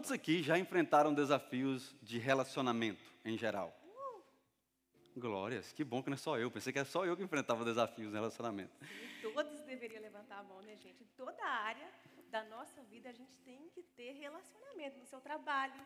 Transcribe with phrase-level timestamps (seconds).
[0.00, 3.70] Quantos aqui já enfrentaram desafios de relacionamento em geral?
[5.14, 6.50] Glórias, que bom que não é só eu.
[6.50, 8.72] Pensei que era só eu que enfrentava desafios no relacionamento.
[9.20, 11.02] Todos deveriam levantar a mão, né, gente?
[11.02, 11.86] Em toda área
[12.30, 15.84] da nossa vida, a gente tem que ter relacionamento no seu trabalho,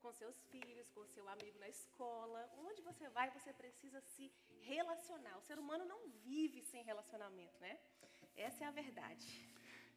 [0.00, 2.50] com seus filhos, com seu amigo na escola.
[2.56, 4.32] Onde você vai, você precisa se
[4.62, 5.36] relacionar.
[5.36, 7.76] O ser humano não vive sem relacionamento, né?
[8.34, 9.46] Essa é a verdade.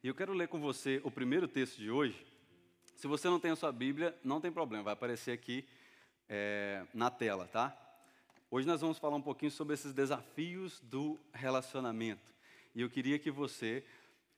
[0.03, 2.34] E eu quero ler com você o primeiro texto de hoje.
[2.95, 5.67] Se você não tem a sua Bíblia, não tem problema, vai aparecer aqui
[6.29, 7.77] é, na tela, tá?
[8.49, 12.33] Hoje nós vamos falar um pouquinho sobre esses desafios do relacionamento.
[12.73, 13.83] E eu queria que você,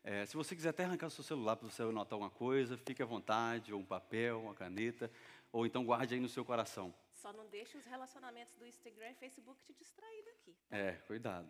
[0.03, 3.03] é, se você quiser até arrancar o seu celular para você anotar alguma coisa, fique
[3.03, 5.11] à vontade, ou um papel, uma caneta,
[5.51, 6.93] ou então guarde aí no seu coração.
[7.13, 10.55] Só não deixe os relacionamentos do Instagram e Facebook te distrair daqui.
[10.67, 10.77] Tá?
[10.77, 11.47] É, cuidado.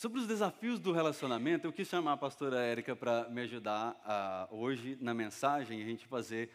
[0.00, 4.96] Sobre os desafios do relacionamento, eu quis chamar a pastora Érica para me ajudar hoje
[4.98, 6.48] na mensagem, a gente fazer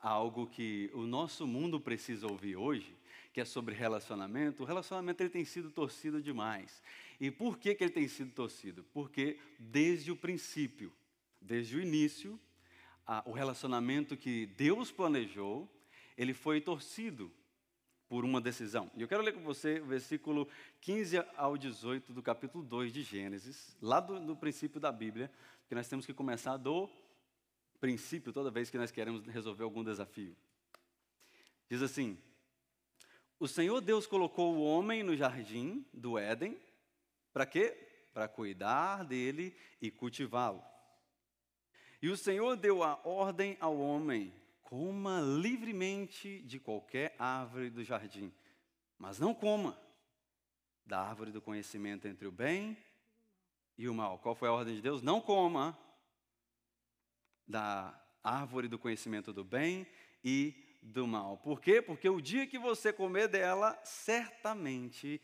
[0.00, 2.96] algo que o nosso mundo precisa ouvir hoje,
[3.32, 6.80] que é sobre relacionamento, o relacionamento ele tem sido torcido demais.
[7.20, 8.84] E por que, que ele tem sido torcido?
[8.94, 10.92] Porque desde o princípio,
[11.40, 12.38] desde o início,
[13.24, 15.68] o relacionamento que Deus planejou,
[16.16, 17.32] ele foi torcido
[18.12, 18.90] por uma decisão.
[18.94, 20.46] E eu quero ler com você o versículo
[20.82, 25.32] 15 ao 18 do capítulo 2 de Gênesis, lá do, do princípio da Bíblia,
[25.66, 26.90] que nós temos que começar do
[27.80, 30.36] princípio toda vez que nós queremos resolver algum desafio.
[31.70, 32.18] Diz assim:
[33.40, 36.60] o Senhor Deus colocou o homem no jardim do Éden,
[37.32, 37.74] para quê?
[38.12, 40.62] Para cuidar dele e cultivá-lo.
[42.02, 44.34] E o Senhor deu a ordem ao homem:
[44.72, 48.32] coma livremente de qualquer árvore do jardim,
[48.96, 49.78] mas não coma
[50.86, 52.74] da árvore do conhecimento entre o bem
[53.76, 54.18] e o mal.
[54.20, 55.02] Qual foi a ordem de Deus?
[55.02, 55.78] Não coma
[57.46, 59.86] da árvore do conhecimento do bem
[60.24, 61.36] e do mal.
[61.36, 61.82] Por quê?
[61.82, 65.20] Porque o dia que você comer dela, certamente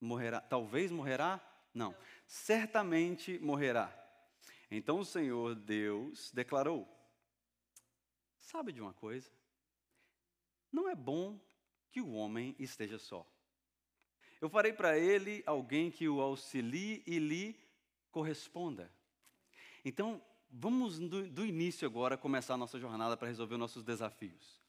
[0.00, 0.40] morrerá.
[0.40, 1.40] Talvez morrerá?
[1.74, 1.92] Não.
[2.24, 3.92] Certamente morrerá.
[4.70, 6.95] Então o Senhor Deus declarou:
[8.46, 9.28] Sabe de uma coisa?
[10.70, 11.36] Não é bom
[11.90, 13.26] que o homem esteja só.
[14.40, 17.58] Eu farei para ele alguém que o auxilie e lhe
[18.12, 18.88] corresponda.
[19.84, 24.62] Então, vamos do, do início agora começar a nossa jornada para resolver nossos desafios.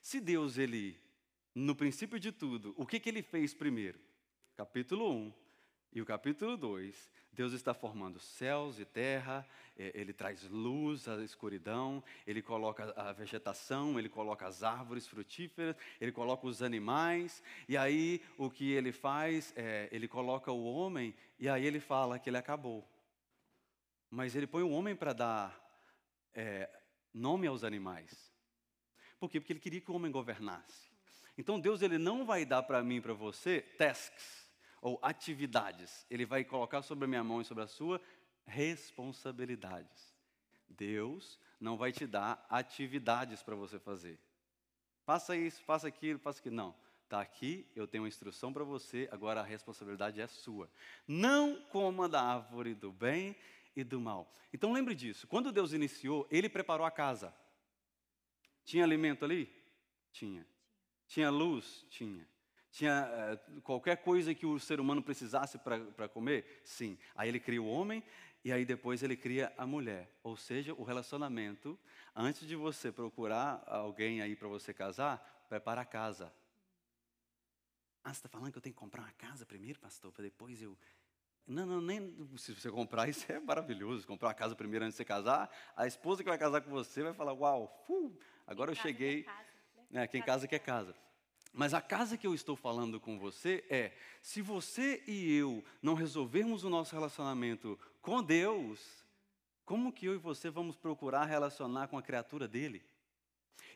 [0.00, 1.00] Se Deus, ele,
[1.54, 4.00] no princípio de tudo, o que, que ele fez primeiro?
[4.56, 5.47] Capítulo 1
[5.92, 11.22] e o capítulo 2, Deus está formando céus e terra, é, ele traz luz à
[11.22, 17.76] escuridão, ele coloca a vegetação, ele coloca as árvores frutíferas, ele coloca os animais, e
[17.76, 22.28] aí o que ele faz é, ele coloca o homem, e aí ele fala que
[22.28, 22.86] ele acabou.
[24.10, 25.58] Mas ele põe o homem para dar
[26.34, 26.68] é,
[27.14, 28.32] nome aos animais.
[29.18, 29.40] Por quê?
[29.40, 30.88] Porque ele queria que o homem governasse.
[31.36, 34.47] Então Deus ele não vai dar para mim e para você tasks
[34.80, 36.06] ou atividades.
[36.10, 38.00] Ele vai colocar sobre a minha mão e sobre a sua
[38.46, 40.14] responsabilidades.
[40.68, 44.18] Deus não vai te dar atividades para você fazer.
[45.04, 46.56] Faça isso, faça aquilo, faça aquilo.
[46.56, 46.74] Não.
[47.04, 50.70] Está aqui, eu tenho uma instrução para você, agora a responsabilidade é sua.
[51.06, 53.34] Não coma da árvore do bem
[53.74, 54.30] e do mal.
[54.52, 57.34] Então lembre disso, quando Deus iniciou, Ele preparou a casa.
[58.62, 59.50] Tinha alimento ali?
[60.12, 60.46] Tinha.
[61.06, 61.86] Tinha luz?
[61.88, 62.28] Tinha.
[62.78, 66.60] Tinha uh, qualquer coisa que o ser humano precisasse para comer?
[66.62, 66.96] Sim.
[67.16, 68.04] Aí ele cria o homem
[68.44, 70.08] e aí depois ele cria a mulher.
[70.22, 71.76] Ou seja, o relacionamento,
[72.14, 75.18] antes de você procurar alguém aí para você casar,
[75.48, 76.32] prepara a casa.
[78.04, 80.62] Ah, você está falando que eu tenho que comprar uma casa primeiro, pastor, para depois
[80.62, 80.78] eu.
[81.48, 84.06] Não, não, nem se você comprar, isso é maravilhoso.
[84.06, 87.02] Comprar uma casa primeiro antes de você casar, a esposa que vai casar com você
[87.02, 88.16] vai falar: Uau, uh,
[88.46, 89.24] Agora eu cheguei.
[89.24, 89.48] Casa,
[89.90, 90.04] né?
[90.04, 90.94] é, quem casa quer casa.
[91.58, 93.92] Mas a casa que eu estou falando com você é:
[94.22, 99.04] se você e eu não resolvermos o nosso relacionamento com Deus,
[99.64, 102.80] como que eu e você vamos procurar relacionar com a criatura dele?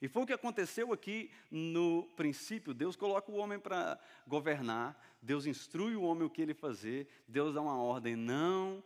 [0.01, 2.73] E foi o que aconteceu aqui no princípio.
[2.73, 7.53] Deus coloca o homem para governar, Deus instrui o homem o que ele fazer, Deus
[7.53, 8.81] dá uma ordem: não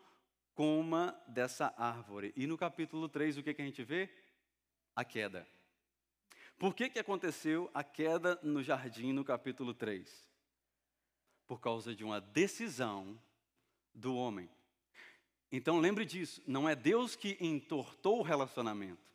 [0.55, 2.33] coma dessa árvore.
[2.35, 4.09] E no capítulo 3, o que, que a gente vê?
[4.95, 5.47] A queda.
[6.59, 10.27] Por que, que aconteceu a queda no jardim no capítulo 3?
[11.47, 13.21] Por causa de uma decisão
[13.95, 14.49] do homem.
[15.53, 19.07] Então lembre disso, não é Deus que entortou o relacionamento.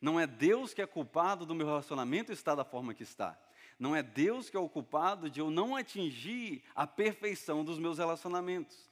[0.00, 3.38] Não é Deus que é culpado do meu relacionamento estar da forma que está.
[3.78, 7.98] Não é Deus que é o culpado de eu não atingir a perfeição dos meus
[7.98, 8.90] relacionamentos.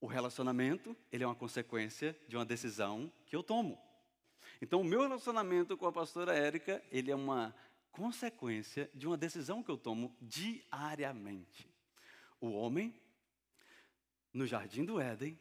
[0.00, 3.78] O relacionamento, ele é uma consequência de uma decisão que eu tomo.
[4.60, 7.54] Então, o meu relacionamento com a pastora Érica, ele é uma
[7.90, 11.68] consequência de uma decisão que eu tomo diariamente.
[12.40, 12.94] O homem,
[14.32, 15.38] no jardim do Éden,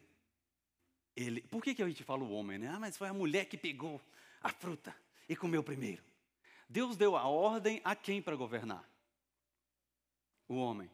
[1.16, 1.42] ele.
[1.42, 2.68] Por que, que a gente fala o homem, né?
[2.68, 4.02] Ah, mas foi a mulher que pegou
[4.42, 4.96] a fruta
[5.28, 6.04] e comeu primeiro.
[6.68, 8.90] Deus deu a ordem a quem para governar?
[10.48, 10.90] O homem.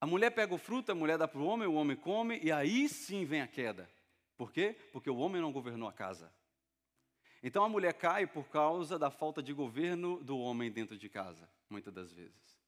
[0.00, 2.52] A mulher pega o fruto, a mulher dá para o homem, o homem come, e
[2.52, 3.90] aí sim vem a queda.
[4.36, 4.76] Por quê?
[4.92, 6.32] Porque o homem não governou a casa.
[7.42, 11.48] Então a mulher cai por causa da falta de governo do homem dentro de casa,
[11.70, 12.58] muitas das vezes.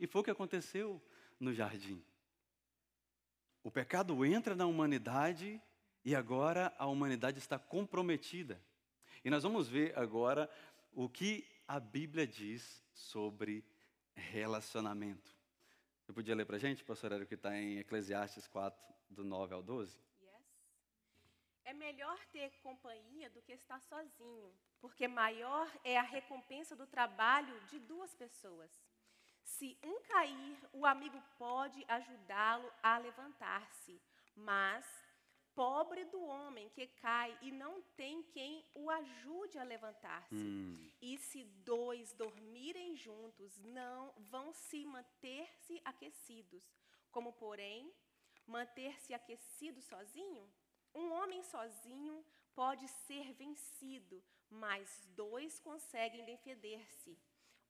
[0.00, 1.02] E foi o que aconteceu
[1.38, 2.02] no jardim.
[3.62, 5.60] O pecado entra na humanidade
[6.04, 8.60] e agora a humanidade está comprometida.
[9.24, 10.50] E nós vamos ver agora
[10.92, 13.64] o que a Bíblia diz sobre
[14.14, 15.34] relacionamento.
[16.04, 18.78] Você podia ler para a gente, pastor Hélio, que está em Eclesiastes 4,
[19.08, 19.96] do 9 ao 12?
[21.64, 27.58] É melhor ter companhia do que estar sozinho, porque maior é a recompensa do trabalho
[27.66, 28.70] de duas pessoas.
[29.42, 34.00] Se um cair, o amigo pode ajudá-lo a levantar-se,
[34.36, 34.84] mas
[35.54, 40.34] pobre do homem que cai e não tem quem o ajude a levantar-se.
[40.34, 40.90] Hum.
[41.00, 46.62] E se dois dormirem juntos, não vão se manter-se aquecidos.
[47.10, 47.92] Como, porém,
[48.46, 50.52] manter-se aquecido sozinho?
[50.94, 52.24] Um homem sozinho
[52.54, 57.18] pode ser vencido, mas dois conseguem defender-se.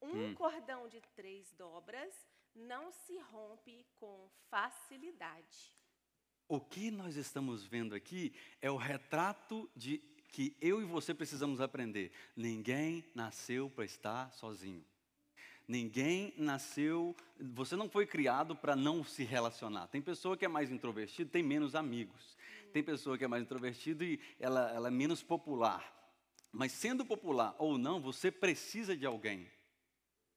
[0.00, 0.35] Um hum.
[0.35, 2.15] cordão de três dobras
[2.55, 5.75] não se rompe com facilidade.
[6.47, 9.99] O que nós estamos vendo aqui é o retrato de
[10.29, 12.12] que eu e você precisamos aprender.
[12.37, 14.85] Ninguém nasceu para estar sozinho.
[15.67, 19.87] Ninguém nasceu, você não foi criado para não se relacionar.
[19.87, 22.37] Tem pessoa que é mais introvertida, tem menos amigos.
[22.75, 25.94] Tem pessoa que é mais introvertida e ela, ela é menos popular.
[26.50, 29.49] Mas sendo popular ou não, você precisa de alguém.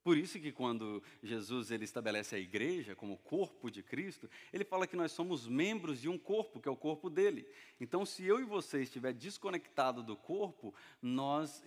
[0.04, 4.86] Por isso que quando Jesus ele estabelece a igreja como corpo de Cristo, ele fala
[4.86, 7.44] que nós somos membros de um corpo, que é o corpo dele.
[7.80, 11.63] Então, se eu e você estiver desconectado do corpo, nós,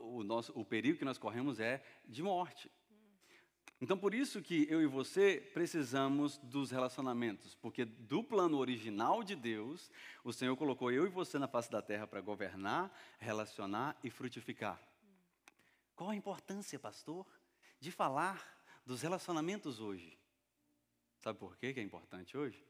[0.00, 2.70] o, nosso, o perigo que nós corremos é de morte.
[3.84, 9.36] Então, por isso que eu e você precisamos dos relacionamentos, porque do plano original de
[9.36, 9.90] Deus,
[10.24, 14.80] o Senhor colocou eu e você na face da terra para governar, relacionar e frutificar.
[15.94, 17.26] Qual a importância, pastor,
[17.78, 18.42] de falar
[18.86, 20.18] dos relacionamentos hoje?
[21.18, 22.66] Sabe por que é importante hoje?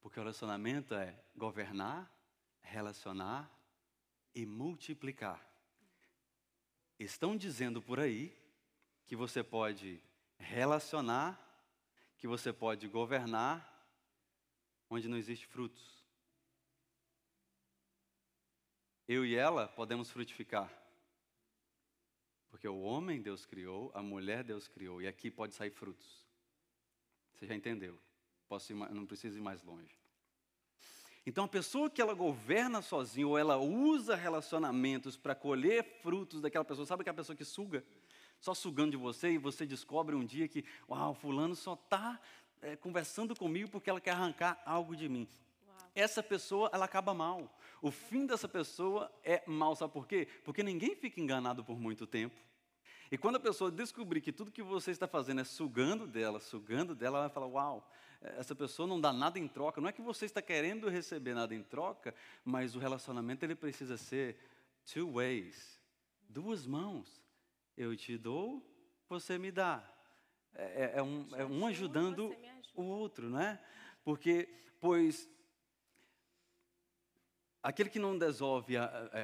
[0.00, 2.12] Porque o relacionamento é governar,
[2.60, 3.48] relacionar
[4.34, 5.40] e multiplicar.
[6.98, 8.42] Estão dizendo por aí
[9.06, 10.02] que você pode
[10.38, 11.40] relacionar,
[12.18, 13.70] que você pode governar,
[14.88, 16.02] onde não existe frutos.
[19.06, 20.72] Eu e ela podemos frutificar.
[22.50, 26.24] Porque o homem Deus criou, a mulher Deus criou, e aqui pode sair frutos.
[27.34, 27.98] Você já entendeu?
[28.48, 29.98] Posso ir, não preciso ir mais longe.
[31.26, 36.64] Então, a pessoa que ela governa sozinha, ou ela usa relacionamentos para colher frutos daquela
[36.64, 37.84] pessoa, sabe aquela pessoa que suga?
[38.44, 42.20] Só sugando de você e você descobre um dia que, uau, fulano só está
[42.60, 45.26] é, conversando comigo porque ela quer arrancar algo de mim.
[45.66, 45.90] Uau.
[45.94, 47.58] Essa pessoa, ela acaba mal.
[47.80, 50.28] O fim dessa pessoa é mal, sabe por quê?
[50.44, 52.38] Porque ninguém fica enganado por muito tempo.
[53.10, 56.94] E quando a pessoa descobrir que tudo que você está fazendo é sugando dela, sugando
[56.94, 57.90] dela, ela vai falar: Uau,
[58.20, 59.80] essa pessoa não dá nada em troca.
[59.80, 62.14] Não é que você está querendo receber nada em troca,
[62.44, 64.36] mas o relacionamento ele precisa ser
[64.84, 65.82] two ways
[66.28, 67.23] duas mãos.
[67.76, 68.62] Eu te dou,
[69.08, 69.82] você me dá.
[70.54, 72.34] É, é, é um, é um ajudando
[72.74, 73.60] o outro, não é?
[74.04, 74.48] Porque,
[74.80, 75.28] pois,
[77.62, 78.74] aquele que não resolve,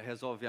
[0.03, 0.45] resolve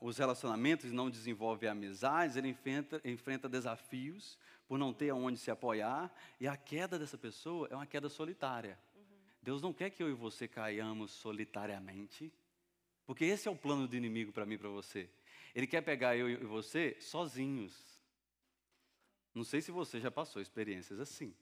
[0.00, 5.50] os relacionamentos e não desenvolve amizades, ele enfrenta, enfrenta desafios por não ter aonde se
[5.50, 8.78] apoiar, e a queda dessa pessoa é uma queda solitária.
[8.94, 9.02] Uhum.
[9.42, 12.32] Deus não quer que eu e você caiamos solitariamente,
[13.04, 15.10] porque esse é o plano do inimigo para mim e para você.
[15.54, 17.74] Ele quer pegar eu e você sozinhos.
[19.34, 21.34] Não sei se você já passou experiências assim,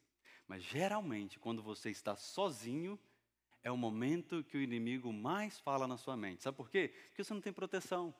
[0.47, 2.99] mas geralmente quando você está sozinho,
[3.63, 6.43] é o momento que o inimigo mais fala na sua mente.
[6.43, 6.93] Sabe por quê?
[7.09, 8.15] Porque você não tem proteção.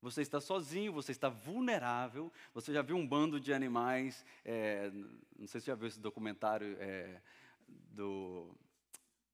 [0.00, 2.32] Você está sozinho, você está vulnerável.
[2.52, 4.24] Você já viu um bando de animais?
[4.44, 4.90] É,
[5.38, 7.20] não sei se já viu esse documentário é,
[7.68, 8.52] do,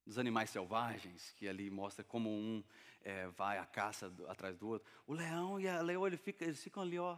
[0.04, 2.62] dos animais selvagens, que ali mostra como um
[3.02, 4.88] é, vai à caça do, atrás do outro.
[5.06, 7.16] O leão e a leoa, ele fica, eles ficam ali, ó,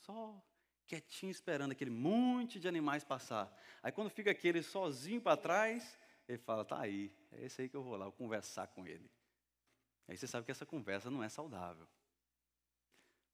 [0.00, 0.42] só
[0.86, 3.52] quietinho esperando aquele monte de animais passar.
[3.82, 7.76] Aí quando fica aquele sozinho para trás, ele fala, tá aí, é esse aí que
[7.76, 9.10] eu vou lá, vou conversar com ele.
[10.06, 11.86] Aí você sabe que essa conversa não é saudável.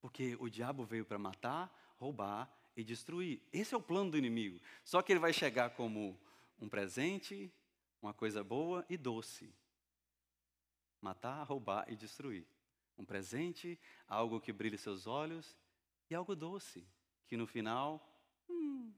[0.01, 3.43] Porque o diabo veio para matar, roubar e destruir.
[3.53, 4.61] Esse é o plano do inimigo.
[4.85, 6.19] Só que ele vai chegar como
[6.59, 7.53] um presente,
[8.01, 9.53] uma coisa boa e doce.
[11.00, 12.47] Matar, roubar e destruir.
[12.97, 15.57] Um presente, algo que brilhe seus olhos
[16.11, 16.87] e algo doce,
[17.26, 18.07] que no final,
[18.49, 18.92] hum,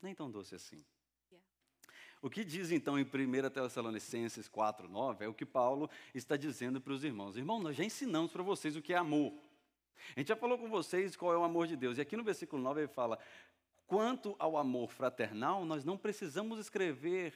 [0.00, 0.84] nem tão doce assim.
[2.22, 6.92] O que diz então em 1 Tessalonicenses 4,9 é o que Paulo está dizendo para
[6.92, 7.36] os irmãos.
[7.36, 9.34] Irmão, nós já ensinamos para vocês o que é amor.
[10.14, 11.98] A gente já falou com vocês qual é o amor de Deus.
[11.98, 13.18] E aqui no versículo 9 ele fala:
[13.88, 17.34] Quanto ao amor fraternal, nós não precisamos escrever,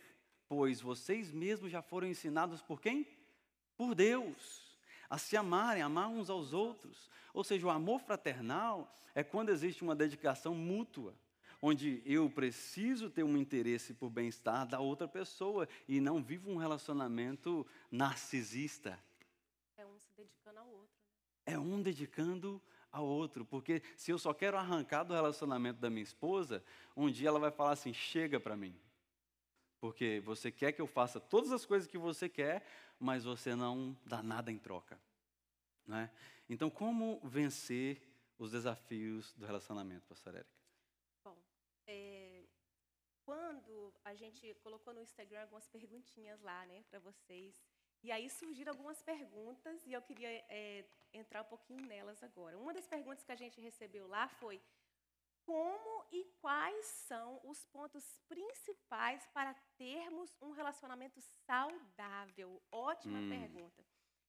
[0.48, 3.08] pois vocês mesmos já foram ensinados por quem?
[3.76, 4.64] Por Deus.
[5.09, 7.11] A se amarem, amar uns aos outros.
[7.33, 11.14] Ou seja, o amor fraternal é quando existe uma dedicação mútua
[11.61, 16.56] onde eu preciso ter um interesse por bem-estar da outra pessoa e não vivo um
[16.56, 18.99] relacionamento narcisista.
[19.76, 20.95] É um se dedicando ao outro.
[21.47, 21.54] Né?
[21.54, 26.02] É um dedicando ao outro, porque se eu só quero arrancar do relacionamento da minha
[26.02, 26.64] esposa,
[26.97, 28.78] um dia ela vai falar assim: chega para mim.
[29.78, 32.66] Porque você quer que eu faça todas as coisas que você quer,
[32.99, 34.99] mas você não dá nada em troca.
[35.87, 36.11] Né?
[36.49, 38.03] Então, como vencer
[38.38, 40.57] os desafios do relacionamento, pastor Érica?
[41.87, 42.45] É,
[43.25, 47.62] quando a gente colocou no Instagram algumas perguntinhas lá, né, para vocês,
[48.03, 52.59] e aí surgiram algumas perguntas e eu queria é, entrar um pouquinho nelas agora.
[52.59, 54.61] Uma das perguntas que a gente recebeu lá foi
[55.47, 62.61] como e quais são os pontos principais para termos um relacionamento saudável?
[62.73, 63.29] Ótima hum.
[63.29, 63.85] pergunta.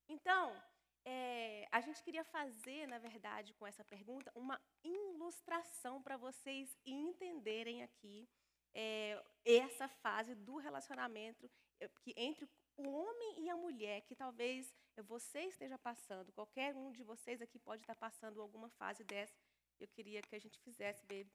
[0.07, 0.55] Então,
[1.03, 7.81] é, a gente queria fazer, na verdade, com essa pergunta, uma ilustração para vocês entenderem
[7.81, 8.29] aqui
[8.75, 12.47] é, essa fase do relacionamento é, que entre
[12.77, 14.71] o homem e a mulher, que talvez
[15.03, 19.33] você esteja passando, qualquer um de vocês aqui pode estar passando alguma fase dessa.
[19.79, 21.31] Eu queria que a gente fizesse, baby.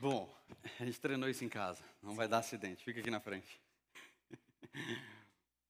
[0.00, 0.34] Bom,
[0.78, 1.84] a gente treinou isso em casa.
[2.02, 2.84] Não vai dar acidente.
[2.84, 3.60] Fica aqui na frente.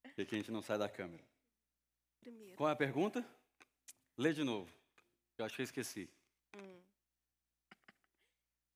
[0.02, 1.24] Porque aqui a gente não sai da câmera
[2.20, 2.56] primeiro.
[2.56, 3.26] Qual é a pergunta?
[4.16, 4.70] Lê de novo.
[5.36, 6.08] Eu acho que eu esqueci.
[6.56, 6.82] Hum.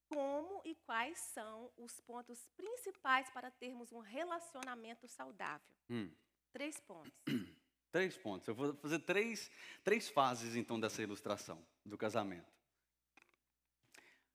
[0.08, 5.76] Como e quais são os pontos principais para termos um relacionamento saudável?
[5.90, 6.10] Hum.
[6.52, 7.12] Três pontos.
[7.94, 8.48] três pontos.
[8.48, 9.48] Eu vou fazer três,
[9.84, 12.52] três fases, então, dessa ilustração do casamento.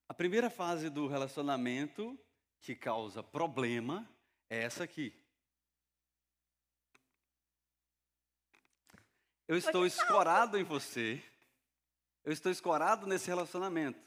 [0.08, 2.18] A primeira fase do relacionamento
[2.62, 4.10] que causa problema
[4.50, 5.14] é essa aqui.
[9.46, 11.22] Eu estou escorado em você.
[12.24, 14.00] Eu estou escorado nesse relacionamento.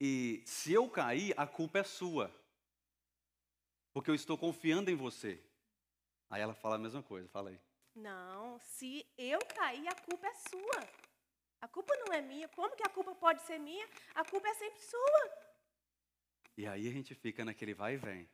[0.00, 2.34] E se eu cair, a culpa é sua.
[3.92, 5.38] Porque eu estou confiando em você.
[6.30, 7.65] Aí ela fala a mesma coisa, fala aí.
[7.96, 10.88] Não, se eu cair, a culpa é sua.
[11.62, 12.46] A culpa não é minha.
[12.48, 13.88] Como que a culpa pode ser minha?
[14.14, 15.30] A culpa é sempre sua.
[16.58, 18.28] E aí a gente fica naquele vai e vem.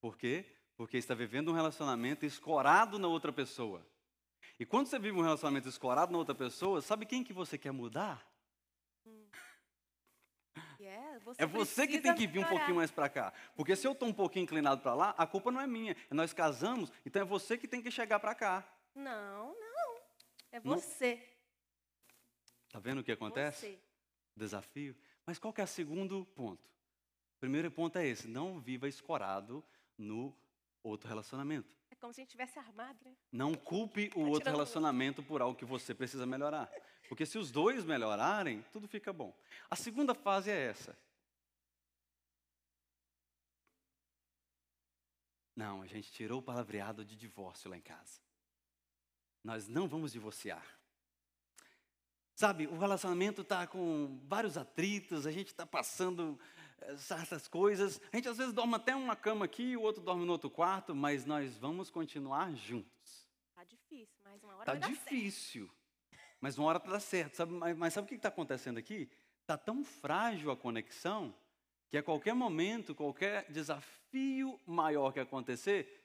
[0.00, 0.44] Por quê?
[0.76, 3.86] Porque está vivendo um relacionamento escorado na outra pessoa.
[4.58, 7.70] E quando você vive um relacionamento escorado na outra pessoa, sabe quem que você quer
[7.70, 8.28] mudar?
[10.80, 13.32] Yeah, você é você que tem que vir um pouquinho mais para cá.
[13.54, 15.96] Porque se eu estou um pouquinho inclinado para lá, a culpa não é minha.
[16.10, 18.77] Nós casamos, então é você que tem que chegar para cá.
[18.94, 20.02] Não, não.
[20.50, 21.22] É você.
[22.66, 23.66] Está vendo o que acontece?
[23.66, 23.78] Você.
[24.36, 24.96] Desafio.
[25.26, 26.66] Mas qual que é o segundo ponto?
[27.36, 29.64] O primeiro ponto é esse: não viva escorado
[29.96, 30.36] no
[30.82, 33.16] outro relacionamento como se a gente tivesse armado, né?
[33.30, 36.70] Não culpe o tá outro relacionamento por algo que você precisa melhorar.
[37.08, 39.36] Porque se os dois melhorarem, tudo fica bom.
[39.70, 40.96] A segunda fase é essa.
[45.56, 48.20] Não, a gente tirou o palavreado de divórcio lá em casa.
[49.42, 50.64] Nós não vamos divorciar.
[52.34, 56.38] Sabe, o relacionamento está com vários atritos, a gente está passando
[56.96, 58.00] certas coisas.
[58.12, 60.94] A gente às vezes dorme até uma cama aqui, o outro dorme no outro quarto,
[60.94, 63.28] mas nós vamos continuar juntos.
[63.54, 66.36] Tá difícil, mas uma hora tá vai difícil, dar certo.
[66.40, 67.34] mas uma hora vai dar certo.
[67.34, 69.10] Sabe, mas, mas sabe o que está acontecendo aqui?
[69.40, 71.34] Está tão frágil a conexão
[71.88, 76.04] que a qualquer momento, qualquer desafio maior que acontecer,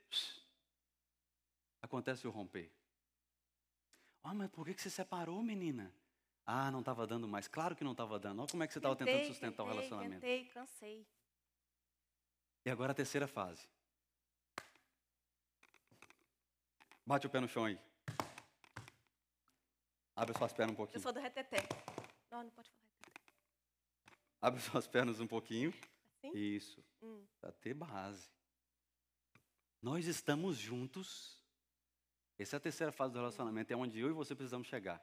[1.81, 2.71] acontece o romper.
[4.23, 5.93] Ah, mas por que você separou, menina?
[6.45, 7.47] Ah, não estava dando mais.
[7.47, 8.39] Claro que não estava dando.
[8.39, 10.21] Olha como é que você estava tentando sustentar tentei, o relacionamento.
[10.21, 11.07] Tentei, cansei.
[12.65, 13.67] E agora a terceira fase.
[17.05, 17.77] Bate o pé no chão aí.
[20.15, 20.97] Abre suas pernas um pouquinho.
[20.97, 21.57] Eu sou do reteté.
[22.31, 23.21] Não, não pode falar reteté.
[24.41, 25.73] Abre suas pernas um pouquinho.
[26.17, 26.31] Assim?
[26.37, 26.83] Isso.
[27.01, 27.25] Hum.
[27.41, 28.29] Para ter base.
[29.81, 31.42] Nós estamos juntos.
[32.43, 35.01] Essa é a terceira fase do relacionamento, é onde eu e você precisamos chegar.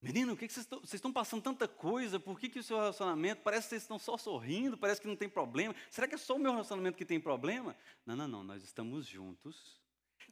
[0.00, 2.20] Menino, o que, que vocês, estão, vocês estão passando tanta coisa?
[2.20, 5.16] Por que, que o seu relacionamento parece que vocês estão só sorrindo, parece que não
[5.16, 5.74] tem problema?
[5.90, 7.76] Será que é só o meu relacionamento que tem problema?
[8.04, 9.80] Não, não, não, nós estamos juntos.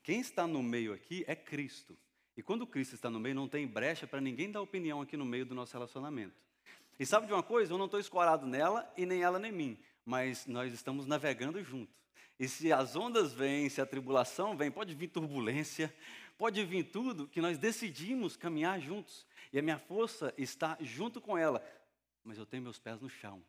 [0.04, 1.98] Quem está no meio aqui é Cristo.
[2.36, 5.24] E quando Cristo está no meio, não tem brecha para ninguém dar opinião aqui no
[5.24, 6.36] meio do nosso relacionamento.
[6.98, 7.72] E sabe de uma coisa?
[7.72, 11.92] Eu não estou escorado nela e nem ela nem mim, mas nós estamos navegando junto.
[12.38, 15.94] E se as ondas vêm, se a tribulação vem, pode vir turbulência,
[16.36, 19.26] pode vir tudo, que nós decidimos caminhar juntos.
[19.52, 21.64] E a minha força está junto com ela,
[22.24, 23.44] mas eu tenho meus pés no chão.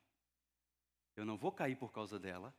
[1.16, 2.54] Eu não vou cair por causa dela.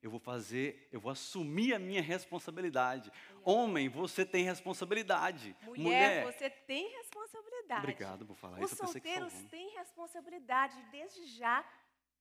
[0.00, 3.10] Eu vou fazer, eu vou assumir a minha responsabilidade.
[3.42, 5.56] Homem, você tem responsabilidade.
[5.62, 7.80] Mulher, Mulher, você tem responsabilidade.
[7.80, 8.84] Obrigado por falar Os isso.
[8.84, 11.64] Os solteiros têm responsabilidade desde já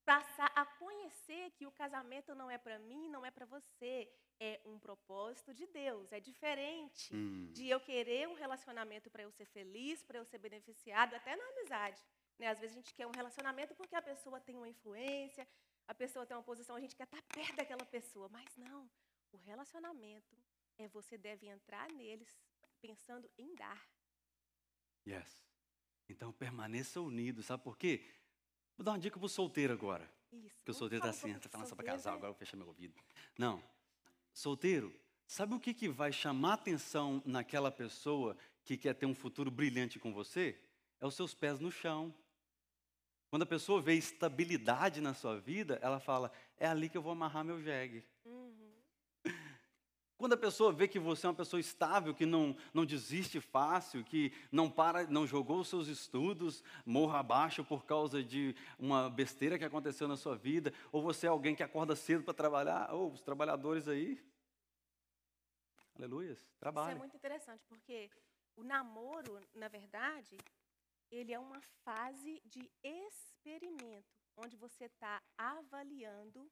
[0.05, 4.60] passar a conhecer que o casamento não é para mim, não é para você, é
[4.65, 7.50] um propósito de Deus, é diferente hum.
[7.53, 11.43] de eu querer um relacionamento para eu ser feliz, para eu ser beneficiado, até na
[11.50, 12.01] amizade.
[12.38, 12.48] Né?
[12.48, 15.48] Às vezes a gente quer um relacionamento porque a pessoa tem uma influência,
[15.88, 18.89] a pessoa tem uma posição, a gente quer estar tá perto daquela pessoa, mas não.
[19.31, 20.36] O relacionamento
[20.77, 22.38] é você deve entrar neles
[22.81, 23.81] pensando em dar.
[25.07, 25.45] Yes.
[26.10, 28.05] Então permaneça unido, sabe por quê?
[28.77, 30.09] Vou dar uma dica para o solteiro agora.
[30.31, 30.55] Isso.
[30.57, 32.67] Porque o solteiro está assim, está falando só para casar, agora eu vou fechar meu
[32.67, 32.95] ouvido.
[33.37, 33.61] Não.
[34.33, 34.93] Solteiro,
[35.27, 39.99] sabe o que, que vai chamar atenção naquela pessoa que quer ter um futuro brilhante
[39.99, 40.57] com você?
[40.99, 42.13] É os seus pés no chão.
[43.29, 47.11] Quando a pessoa vê estabilidade na sua vida, ela fala: é ali que eu vou
[47.11, 48.03] amarrar meu jegue.
[50.17, 54.03] Quando a pessoa vê que você é uma pessoa estável, que não, não desiste fácil,
[54.03, 59.58] que não para, não jogou os seus estudos morra abaixo por causa de uma besteira
[59.58, 63.12] que aconteceu na sua vida, ou você é alguém que acorda cedo para trabalhar, ou
[63.12, 64.24] os trabalhadores aí.
[65.96, 66.89] Aleluia, trabalho.
[66.89, 68.10] Isso é muito interessante, porque
[68.55, 70.38] o namoro, na verdade,
[71.12, 76.49] ele é uma fase de experimento, onde você está avaliando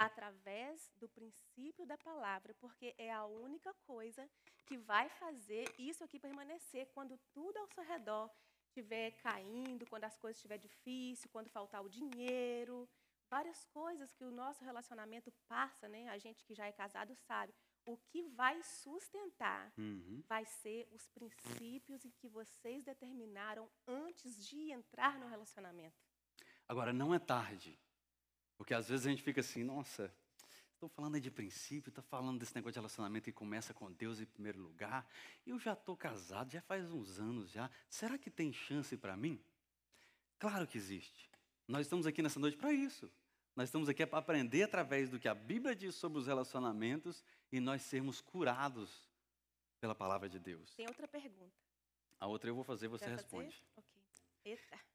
[0.00, 4.26] através do princípio da palavra, porque é a única coisa
[4.64, 8.30] que vai fazer isso aqui permanecer quando tudo ao seu redor
[8.64, 12.88] estiver caindo, quando as coisas estiver difícil, quando faltar o dinheiro,
[13.28, 16.08] várias coisas que o nosso relacionamento passa, né?
[16.08, 17.52] A gente que já é casado sabe.
[17.84, 20.22] O que vai sustentar uhum.
[20.26, 26.00] vai ser os princípios em que vocês determinaram antes de entrar no relacionamento.
[26.66, 27.78] Agora, não é tarde
[28.60, 30.14] porque às vezes a gente fica assim, nossa,
[30.74, 34.20] estou falando aí de princípio, estou falando desse negócio de relacionamento que começa com Deus
[34.20, 35.08] em primeiro lugar.
[35.46, 37.70] Eu já estou casado, já faz uns anos já.
[37.88, 39.42] Será que tem chance para mim?
[40.38, 41.30] Claro que existe.
[41.66, 43.10] Nós estamos aqui nessa noite para isso.
[43.56, 47.60] Nós estamos aqui para aprender através do que a Bíblia diz sobre os relacionamentos e
[47.60, 49.08] nós sermos curados
[49.80, 50.74] pela palavra de Deus.
[50.74, 51.56] Tem outra pergunta.
[52.18, 53.64] A outra eu vou fazer, você responde.
[53.74, 54.02] Ok.
[54.44, 54.89] Eita.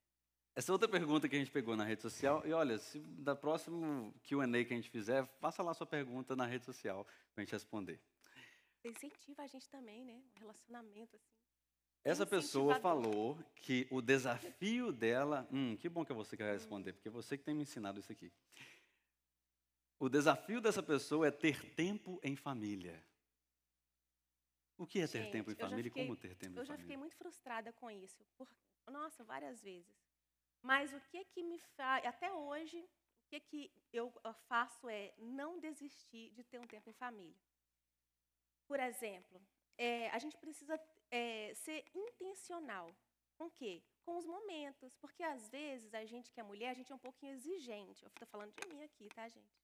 [0.55, 4.09] Essa outra pergunta que a gente pegou na rede social, e olha, se da próxima
[4.23, 7.51] QA que a gente fizer, faça lá sua pergunta na rede social para a gente
[7.51, 7.99] responder.
[8.85, 10.23] Incentiva a gente também, né?
[10.35, 11.35] Um relacionamento assim.
[12.05, 15.45] Essa pessoa falou que o desafio dela.
[15.51, 17.63] Hum, que bom que é você que vai responder, porque é você que tem me
[17.63, 18.31] ensinado isso aqui.
[19.99, 23.03] O desafio dessa pessoa é ter tempo em família.
[24.77, 26.61] O que é ter gente, tempo em família fiquei, e como ter tempo em família?
[26.61, 28.23] Eu já fiquei muito frustrada com isso.
[28.37, 28.47] Por,
[28.87, 30.04] nossa, várias vezes.
[30.69, 34.11] Mas o que que me faz, até hoje, o que que eu
[34.47, 37.39] faço é não desistir de ter um tempo em família.
[38.65, 39.39] Por exemplo,
[39.77, 40.75] é, a gente precisa
[41.11, 42.87] é, ser intencional.
[43.37, 43.83] Com o quê?
[44.03, 44.95] Com os momentos.
[44.95, 48.03] Porque às vezes a gente que é mulher, a gente é um pouquinho exigente.
[48.03, 49.61] Eu estou falando de mim aqui, tá, gente?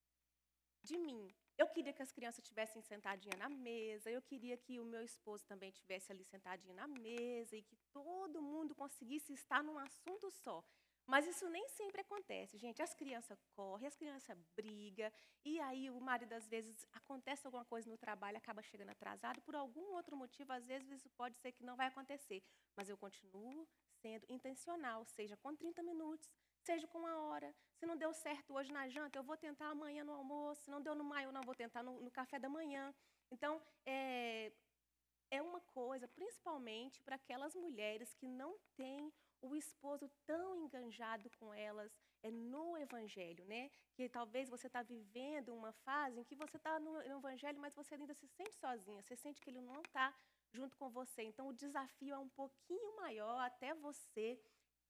[0.83, 1.33] De mim.
[1.57, 5.43] Eu queria que as crianças estivessem sentadinhas na mesa, eu queria que o meu esposo
[5.45, 10.63] também estivesse ali sentadinho na mesa e que todo mundo conseguisse estar num assunto só.
[11.05, 12.81] Mas isso nem sempre acontece, gente.
[12.81, 15.11] As crianças correm, as crianças brigam,
[15.43, 19.55] e aí o marido, às vezes, acontece alguma coisa no trabalho, acaba chegando atrasado, por
[19.55, 22.43] algum outro motivo, às vezes isso pode ser que não vai acontecer.
[22.75, 23.67] Mas eu continuo
[24.01, 26.29] sendo intencional, seja com 30 minutos,
[26.63, 27.53] seja com uma hora.
[27.75, 30.63] Se não deu certo hoje na janta, eu vou tentar amanhã no almoço.
[30.63, 32.93] Se não deu no maio, eu não vou tentar no, no café da manhã.
[33.29, 34.51] Então, é,
[35.31, 39.11] é uma coisa, principalmente para aquelas mulheres que não têm
[39.41, 41.91] o esposo tão enganjado com elas
[42.23, 43.71] é no Evangelho, né?
[43.93, 47.95] Que talvez você está vivendo uma fase em que você está no, Evangelho, mas você
[47.95, 50.13] ainda se sente sozinha, você sente que ele não está
[50.51, 51.23] junto com você.
[51.23, 54.39] Então, o desafio é um pouquinho maior até você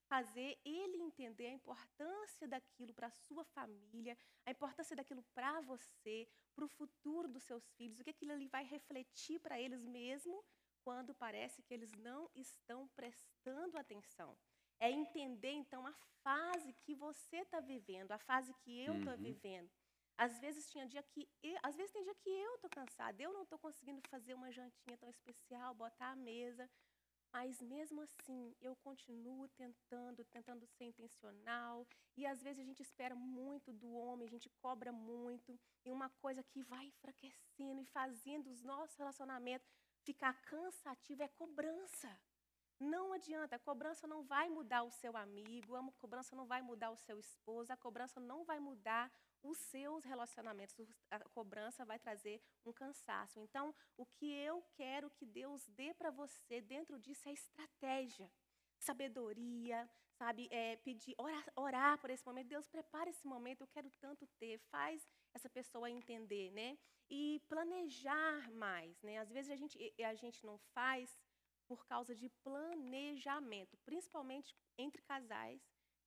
[0.07, 6.27] fazer ele entender a importância daquilo para a sua família, a importância daquilo para você,
[6.53, 10.43] para o futuro dos seus filhos, o que aquilo ali vai refletir para eles mesmo
[10.83, 14.37] quando parece que eles não estão prestando atenção.
[14.79, 19.19] É entender, então, a fase que você está vivendo, a fase que eu estou Uhum.
[19.19, 19.69] vivendo.
[20.17, 23.33] Às vezes tinha dia que eu, às vezes tem dia que eu estou cansada, eu
[23.33, 26.69] não estou conseguindo fazer uma jantinha tão especial, botar a mesa,
[27.33, 31.87] mas mesmo assim eu continuo tentando, tentando ser intencional.
[32.17, 36.09] E às vezes a gente espera muito do homem, a gente cobra muito, e uma
[36.09, 39.71] coisa que vai enfraquecendo e fazendo os nossos relacionamentos
[40.03, 42.09] ficar cansativo é cobrança.
[42.79, 46.89] Não adianta, a cobrança não vai mudar o seu amigo, a cobrança não vai mudar
[46.91, 49.11] o seu esposo, a cobrança não vai mudar
[49.43, 50.77] os seus relacionamentos.
[50.79, 53.39] Os- A cobrança vai trazer um cansaço.
[53.39, 58.31] Então, o que eu quero que Deus dê para você dentro disso é estratégia,
[58.79, 60.47] sabedoria, sabe?
[60.51, 62.47] É, pedir, orar, orar por esse momento.
[62.47, 64.57] Deus, prepara esse momento, eu quero tanto ter.
[64.71, 66.77] Faz essa pessoa entender, né?
[67.09, 69.19] E planejar mais, né?
[69.19, 71.17] Às vezes a gente, a gente não faz
[71.67, 75.61] por causa de planejamento, principalmente entre casais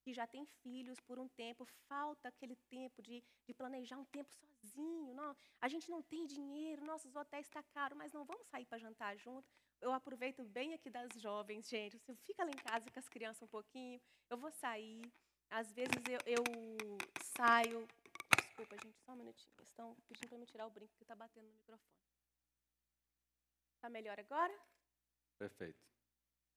[0.05, 4.31] que já têm filhos por um tempo, falta aquele tempo de, de planejar um tempo
[4.31, 5.15] sozinho.
[5.15, 8.77] Não, a gente não tem dinheiro, nossos hotéis estão caros, mas não vamos sair para
[8.77, 9.49] jantar junto.
[9.81, 11.97] Eu aproveito bem aqui das jovens, gente.
[11.97, 15.01] Você fica lá em casa com as crianças um pouquinho, eu vou sair.
[15.49, 16.43] Às vezes eu, eu
[17.35, 17.87] saio.
[18.55, 19.53] Desculpa, gente, só um minutinho.
[19.63, 21.99] Estão pedindo para me tirar o brinco que está batendo no microfone.
[23.75, 24.57] Está melhor agora?
[25.37, 25.85] Perfeito.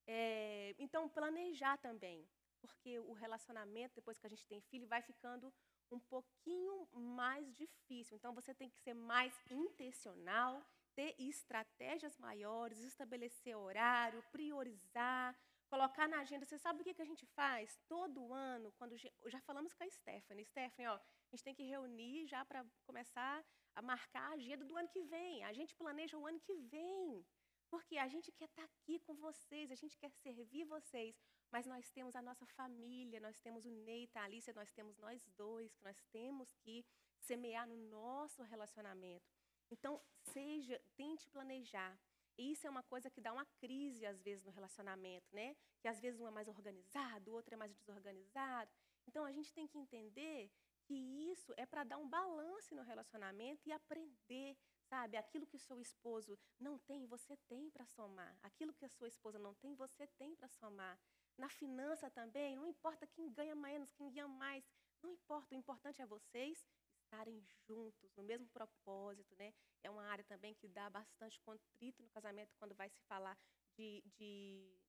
[0.06, 2.24] É, então, planejar também,
[2.60, 5.52] porque o relacionamento, depois que a gente tem filho, vai ficando
[5.90, 8.16] um pouquinho mais difícil.
[8.16, 15.36] Então, você tem que ser mais intencional, ter estratégias maiores, estabelecer horário, priorizar,
[15.68, 16.46] colocar na agenda.
[16.46, 17.76] Você sabe o que, que a gente faz?
[17.88, 22.26] Todo ano, quando já falamos com a Stephanie, Stephanie, ó, a gente tem que reunir
[22.26, 25.44] já para começar a marcar a agenda do ano que vem.
[25.44, 27.24] A gente planeja o ano que vem.
[27.68, 31.14] Porque a gente quer estar aqui com vocês, a gente quer servir vocês,
[31.52, 35.22] mas nós temos a nossa família, nós temos o Neita, a Alicia, nós temos nós
[35.36, 36.82] dois, que nós temos que
[37.18, 39.30] semear no nosso relacionamento.
[39.70, 40.00] Então,
[40.32, 41.98] seja, tente planejar.
[42.38, 45.54] Isso é uma coisa que dá uma crise, às vezes, no relacionamento, né?
[45.80, 48.70] Que às vezes um é mais organizado, o outro é mais desorganizado.
[49.06, 50.50] Então, a gente tem que entender
[50.88, 50.94] que
[51.30, 54.56] isso é para dar um balanço no relacionamento e aprender,
[54.88, 55.18] sabe?
[55.18, 58.34] Aquilo que o seu esposo não tem, você tem para somar.
[58.42, 60.98] Aquilo que a sua esposa não tem, você tem para somar.
[61.36, 64.64] Na finança também, não importa quem ganha menos, quem ganha mais,
[65.02, 65.54] não importa.
[65.54, 66.66] O importante é vocês
[67.04, 69.52] estarem juntos, no mesmo propósito, né?
[69.82, 73.38] É uma área também que dá bastante contrito no casamento quando vai se falar
[73.76, 74.80] de, de,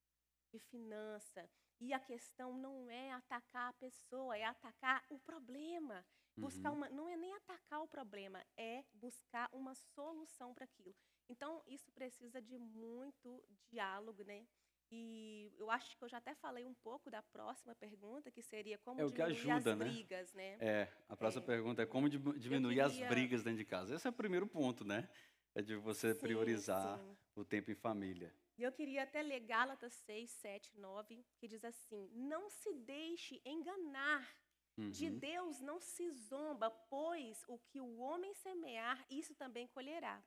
[0.50, 1.48] de finança.
[1.80, 6.04] E a questão não é atacar a pessoa, é atacar o problema.
[6.36, 6.76] Buscar Uhum.
[6.76, 10.94] uma, não é nem atacar o problema, é buscar uma solução para aquilo.
[11.28, 14.46] Então, isso precisa de muito diálogo, né?
[14.92, 18.76] E eu acho que eu já até falei um pouco da próxima pergunta, que seria
[18.78, 19.84] como É diminuir ajuda, as né?
[19.84, 20.56] brigas, né?
[20.60, 21.46] É, a próxima É.
[21.46, 23.94] pergunta é como diminuir as queria- brigas dentro de casa.
[23.94, 25.08] Esse é o primeiro ponto, né?
[25.54, 27.16] É de você Sim, priorizar sim.
[27.36, 28.34] o tempo em família.
[28.60, 33.40] E eu queria até ler Gálatas 6, 7, 9, que diz assim: Não se deixe
[33.42, 34.36] enganar.
[34.76, 35.18] De Uhum.
[35.18, 40.22] Deus não se zomba, pois o que o homem semear, isso também colherá.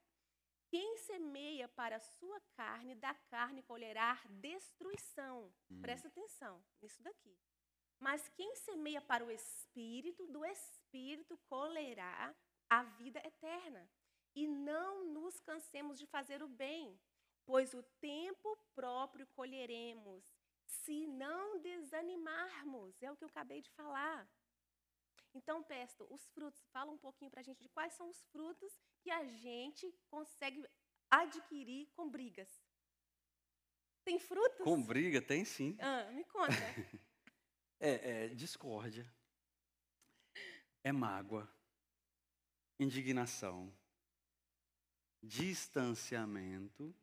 [0.68, 5.54] Quem semeia para a sua carne, da carne colherá destruição.
[5.70, 5.82] Hum.
[5.82, 7.38] Presta atenção nisso daqui.
[8.00, 12.36] Mas quem semeia para o espírito, do espírito colherá
[12.70, 13.88] a vida eterna.
[14.36, 17.00] E não nos cansemos de fazer o bem,
[17.46, 20.24] pois o tempo próprio colheremos,
[20.66, 23.02] se não desanimarmos.
[23.02, 24.30] É o que eu acabei de falar.
[25.34, 28.72] Então, Pesto, os frutos, fala um pouquinho para a gente de quais são os frutos
[29.02, 30.64] que a gente consegue
[31.10, 32.50] adquirir com brigas.
[34.06, 34.64] Tem frutos?
[34.64, 35.78] Com briga, tem sim.
[35.80, 36.54] Ah, me conta.
[37.80, 39.06] É, é discórdia,
[40.86, 41.54] é mágoa,
[42.80, 43.78] indignação,
[45.22, 46.96] distanciamento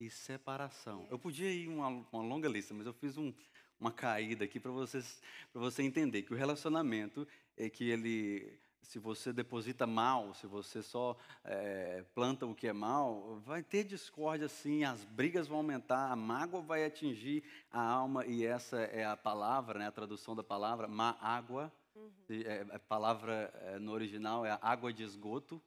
[0.00, 1.06] e separação.
[1.10, 3.32] Eu podia ir uma, uma longa lista, mas eu fiz um-
[3.78, 8.98] uma caída aqui para vocês, para você entender que o relacionamento é que ele, se
[8.98, 14.48] você deposita mal, se você só é, planta o que é mal, vai ter discórdia
[14.48, 19.16] sim, as brigas vão aumentar, a mágoa vai atingir a alma e essa é a
[19.16, 21.70] palavra, né, a tradução da palavra, má água.
[21.94, 22.10] Uhum.
[22.30, 25.60] É, A palavra é, no original é água de esgoto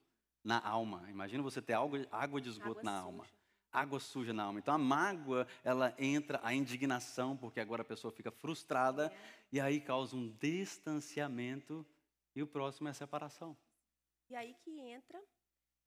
[0.43, 1.06] na alma.
[1.10, 3.04] Imagina você ter água, água de esgoto Água na suja.
[3.06, 3.26] alma.
[3.74, 4.60] Água suja na alma.
[4.60, 9.12] Então a mágoa, ela entra, a indignação, porque agora a pessoa fica frustrada,
[9.52, 11.86] e aí causa um distanciamento,
[12.36, 13.58] e o próximo é a separação.
[14.30, 15.22] E aí que entra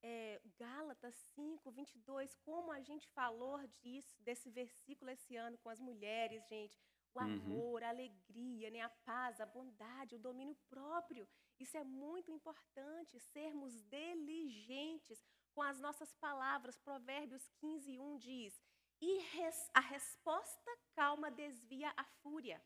[0.02, 5.80] é, Gálatas 5, 22, como a gente falou disso, desse versículo esse ano com as
[5.80, 6.78] mulheres, gente.
[7.14, 7.24] O Uhum.
[7.24, 11.26] amor, a alegria, né, a paz, a bondade, o domínio próprio.
[11.58, 15.24] Isso é muito importante, sermos diligentes
[15.56, 16.78] com as nossas palavras.
[16.78, 18.62] Provérbios 15, 1 diz:
[19.00, 22.62] E res- a resposta calma desvia a fúria,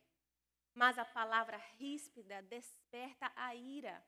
[0.75, 4.05] mas a palavra ríspida desperta a ira.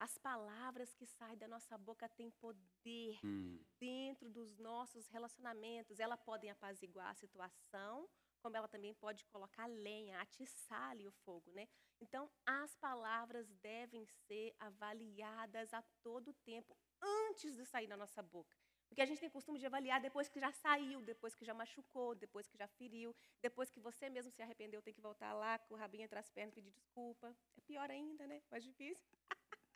[0.00, 6.00] As palavras que saem da nossa boca têm poder Hum, dentro dos nossos relacionamentos.
[6.00, 8.08] Elas podem apaziguar a situação,
[8.42, 11.68] como ela também pode colocar lenha, atiçar ali o fogo, né?
[12.00, 18.56] Então, as palavras devem ser avaliadas a todo tempo, antes de sair da nossa boca.
[18.88, 22.14] Porque a gente tem costume de avaliar depois que já saiu, depois que já machucou,
[22.14, 25.74] depois que já feriu, depois que você mesmo se arrependeu, tem que voltar lá com
[25.74, 27.36] o rabinho entre as pernas pedir desculpa.
[27.56, 28.40] É pior ainda, né?
[28.50, 29.04] Mais difícil.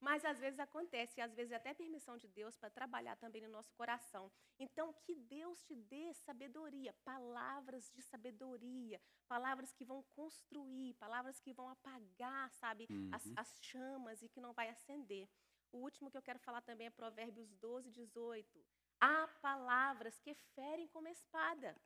[0.00, 3.40] Mas às vezes acontece, e às vezes é até permissão de Deus para trabalhar também
[3.42, 4.30] no nosso coração.
[4.58, 11.52] Então, que Deus te dê sabedoria, palavras de sabedoria, palavras que vão construir, palavras que
[11.54, 13.32] vão apagar, sabe, as, Uhum.
[13.36, 15.28] as chamas e que não vai acender.
[15.74, 18.64] O último que eu quero falar também é Provérbios 12, 18.
[19.00, 21.76] Há palavras que ferem como espada,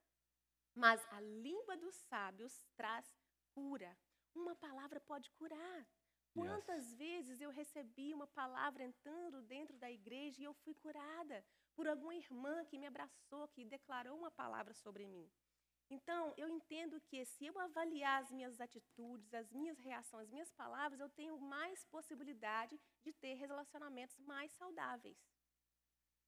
[0.74, 3.07] mas a língua dos sábios traz
[3.55, 3.96] cura.
[4.35, 5.87] Uma palavra pode curar.
[6.35, 11.42] Quantas vezes eu recebi uma palavra entrando dentro da igreja e eu fui curada
[11.74, 15.27] por alguma irmã que me abraçou, que declarou uma palavra sobre mim.
[15.90, 20.53] Então, eu entendo que se eu avaliar as minhas atitudes, as minhas reações, as minhas
[20.53, 25.18] palavras, eu tenho mais possibilidade de ter relacionamentos mais saudáveis.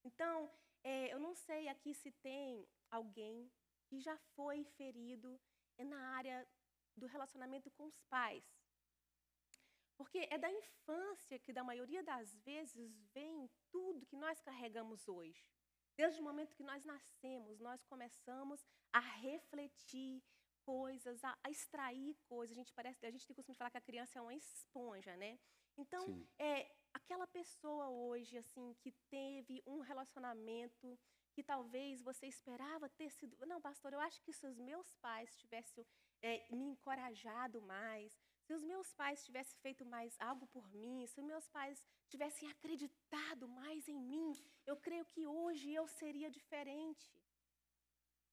[0.02, 0.50] Então,
[0.82, 3.52] é, eu não sei aqui se tem alguém
[3.86, 5.38] que já foi ferido
[5.78, 6.48] na área
[6.96, 8.44] do relacionamento com os pais.
[9.96, 15.44] Porque é da infância que, da maioria das vezes, vem tudo que nós carregamos hoje.
[16.00, 20.22] Desde o momento que nós nascemos, nós começamos a refletir
[20.62, 22.56] coisas, a, a extrair coisas.
[22.56, 25.14] A gente parece, a gente tem costume de falar que a criança é uma esponja,
[25.18, 25.38] né?
[25.76, 26.26] Então, Sim.
[26.38, 30.98] é aquela pessoa hoje assim que teve um relacionamento
[31.34, 33.36] que talvez você esperava ter sido.
[33.46, 35.86] Não, pastor, eu acho que se os meus pais tivessem
[36.22, 38.18] é, me encorajado mais,
[38.50, 42.50] se os meus pais tivessem feito mais algo por mim, se os meus pais tivessem
[42.50, 44.32] acreditado mais em mim,
[44.66, 47.08] eu creio que hoje eu seria diferente.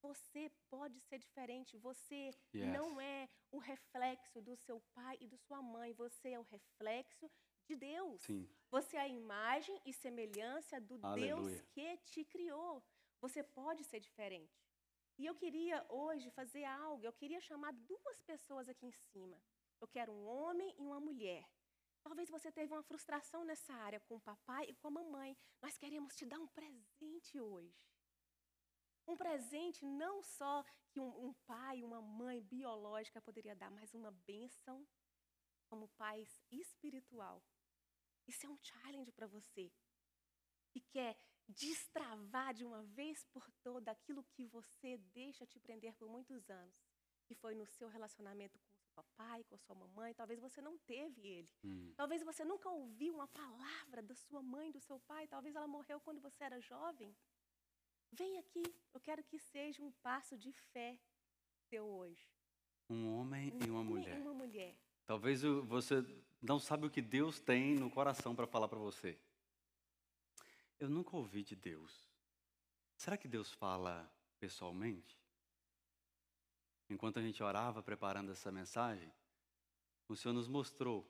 [0.02, 1.76] Você pode ser diferente.
[1.76, 2.20] Você
[2.52, 2.72] Yes.
[2.76, 5.92] não é o reflexo do seu pai e da sua mãe.
[5.92, 7.30] Você é o reflexo
[7.68, 8.20] de Deus.
[8.22, 8.42] Sim.
[8.72, 11.36] Você é a imagem e semelhança do Aleluia.
[11.36, 12.82] Deus que te criou.
[13.20, 14.60] Você pode ser diferente.
[15.16, 17.04] E eu queria hoje fazer algo.
[17.04, 19.40] Eu queria chamar duas pessoas aqui em cima.
[19.80, 21.48] Eu quero um homem e uma mulher.
[22.02, 25.36] Talvez você teve uma frustração nessa área com o papai e com a mamãe.
[25.60, 27.76] Nós queremos te dar um presente hoje.
[29.06, 34.10] Um presente não só que um, um pai, uma mãe biológica poderia dar, mas uma
[34.10, 34.86] bênção
[35.66, 37.42] como pais espiritual.
[38.26, 39.72] Isso é um challenge para você
[40.70, 41.16] que quer
[41.48, 46.76] destravar de uma vez por toda aquilo que você deixa te prender por muitos anos,
[47.26, 48.58] que foi no seu relacionamento
[48.98, 50.14] papai, com a sua mamãe.
[50.14, 51.50] Talvez você não teve ele.
[51.64, 51.92] Hum.
[51.96, 55.26] Talvez você nunca ouviu uma palavra da sua mãe, do seu pai.
[55.26, 57.14] Talvez ela morreu quando você era jovem.
[58.10, 58.62] Vem aqui,
[58.94, 60.98] eu quero que seja um passo de fé
[61.68, 62.26] seu hoje.
[62.88, 64.20] Um homem e uma Um homem mulher.
[64.20, 64.74] Uma mulher.
[65.04, 65.96] Talvez você
[66.40, 69.18] não sabe o que Deus tem no coração para falar para você.
[70.78, 72.08] Eu nunca ouvi de Deus.
[72.96, 75.18] Será que Deus fala pessoalmente?
[76.88, 79.12] Enquanto a gente orava preparando essa mensagem,
[80.08, 81.06] o Senhor nos mostrou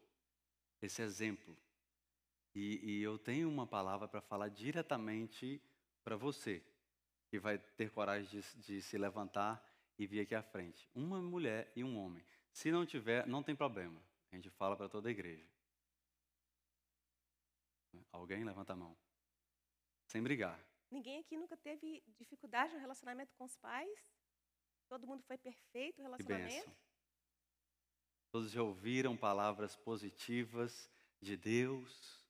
[0.83, 1.57] esse exemplo.
[2.55, 5.63] E, e eu tenho uma palavra para falar diretamente
[6.03, 6.65] para você,
[7.29, 9.65] que vai ter coragem de, de se levantar
[9.99, 10.89] e vir aqui à frente.
[10.95, 12.25] Uma mulher e um homem.
[12.51, 14.03] Se não tiver, não tem problema.
[14.33, 15.47] A gente fala para toda a igreja.
[18.11, 18.97] Alguém levanta a mão.
[20.07, 20.59] Sem brigar.
[20.91, 24.19] Ninguém aqui nunca teve dificuldade no relacionamento com os pais?
[24.89, 26.77] Todo mundo foi perfeito Que relacionamento?
[28.31, 32.27] Todos já ouviram palavras positivas de Deus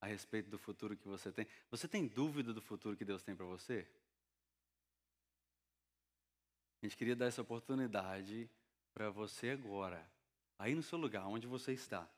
[0.00, 1.46] a respeito do futuro que você tem.
[1.70, 3.86] Você tem dúvida do futuro que Deus tem para você?
[6.80, 8.48] A gente queria dar essa oportunidade
[8.92, 10.08] para você agora,
[10.58, 12.08] aí no seu lugar, onde você está.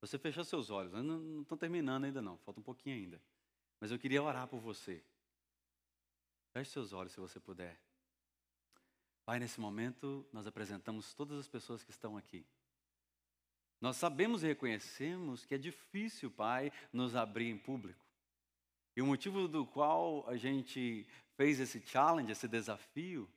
[0.00, 3.20] Você fechou seus olhos, não estou terminando ainda não, falta um pouquinho ainda.
[3.80, 5.02] Mas eu queria orar por você.
[6.52, 7.78] Feche seus olhos se você puder.
[9.24, 12.44] Pai, nesse momento nós apresentamos todas as pessoas que estão aqui.
[13.80, 18.04] Nós sabemos e reconhecemos que é difícil, Pai, nos abrir em público.
[18.96, 21.06] E o motivo do qual a gente
[21.36, 23.28] fez esse challenge, esse desafio,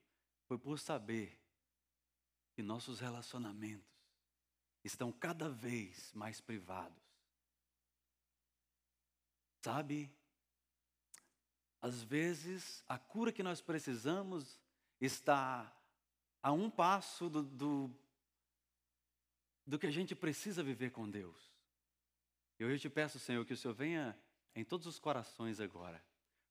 [0.45, 1.38] foi por saber
[2.54, 3.88] que nossos relacionamentos
[4.84, 6.97] estão cada vez mais privados.
[9.63, 10.12] Sabe,
[11.82, 14.60] às vezes, a cura que nós precisamos
[15.02, 15.76] está
[16.47, 17.91] a um passo do, do,
[19.65, 21.51] do que a gente precisa viver com Deus.
[22.57, 24.17] E hoje eu te peço, Senhor, que o Senhor venha
[24.55, 26.01] em todos os corações agora.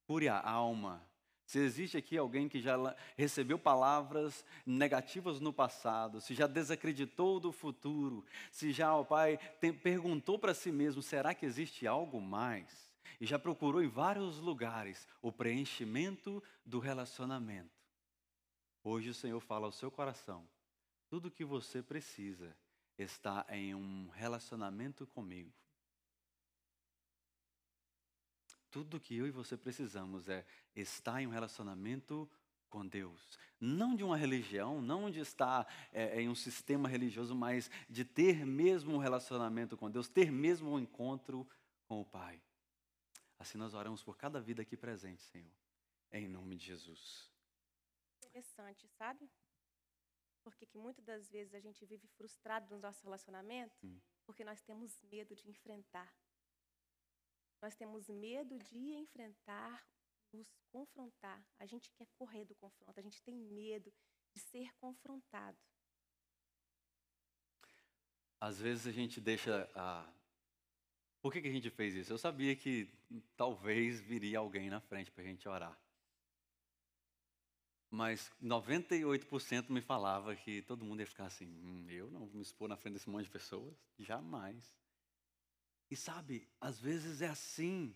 [0.07, 1.03] Cure a alma.
[1.47, 2.77] Se existe aqui alguém que já
[3.17, 9.73] recebeu palavras negativas no passado, se já desacreditou do futuro, se já, o Pai, tem,
[9.73, 12.85] perguntou para si mesmo: será que existe algo mais?
[13.19, 17.76] e já procurou em vários lugares o preenchimento do relacionamento.
[18.89, 20.49] Hoje o Senhor fala ao seu coração:
[21.09, 22.57] tudo o que você precisa
[22.97, 25.53] está em um relacionamento comigo.
[28.71, 32.31] Tudo que eu e você precisamos é estar em um relacionamento
[32.71, 33.37] com Deus.
[33.59, 38.47] Não de uma religião, não de estar é, em um sistema religioso, mas de ter
[38.47, 41.45] mesmo um relacionamento com Deus, ter mesmo um encontro
[41.89, 42.41] com o Pai.
[43.37, 45.51] Assim nós oramos por cada vida aqui presente, Senhor.
[46.13, 47.36] Em nome de Jesus.
[48.37, 49.31] Interessante, sabe?
[50.45, 53.99] Porque que muitas das vezes a gente vive frustrado no nosso relacionamento hum.
[54.27, 56.15] porque nós temos medo de enfrentar.
[57.63, 59.89] Nós temos medo de enfrentar,
[60.35, 61.43] nos confrontar.
[61.59, 63.91] A gente quer correr do confronto, a gente tem medo
[64.35, 65.59] de ser confrontado.
[68.39, 70.13] Às vezes a gente deixa a
[71.23, 72.13] por que, que a gente fez isso?
[72.13, 72.93] Eu sabia que
[73.35, 75.86] talvez viria alguém na frente para a gente orar.
[77.91, 82.43] Mas 98% me falava que todo mundo ia ficar assim: hum, eu não vou me
[82.43, 84.75] expor na frente desse monte de pessoas, jamais.
[85.91, 87.95] E sabe, às vezes é assim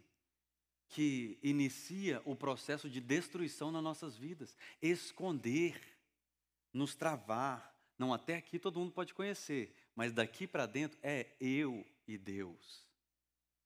[0.90, 4.57] que inicia o processo de destruição nas nossas vidas.
[4.81, 5.81] Esconder,
[6.72, 7.74] nos travar.
[7.98, 12.87] Não, até aqui todo mundo pode conhecer, mas daqui para dentro é eu e Deus.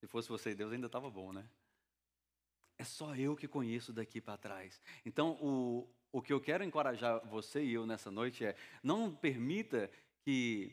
[0.00, 1.48] Se fosse você e Deus, ainda estava bom, né?
[2.76, 4.82] É só eu que conheço daqui para trás.
[5.06, 9.90] Então, o, o que eu quero encorajar você e eu nessa noite é: não permita
[10.24, 10.72] que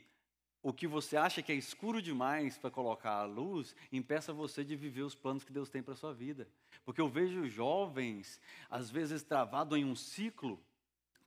[0.62, 4.76] o que você acha que é escuro demais para colocar a luz impeça você de
[4.76, 6.48] viver os planos que Deus tem para sua vida.
[6.86, 10.64] Porque eu vejo jovens, às vezes, travados em um ciclo,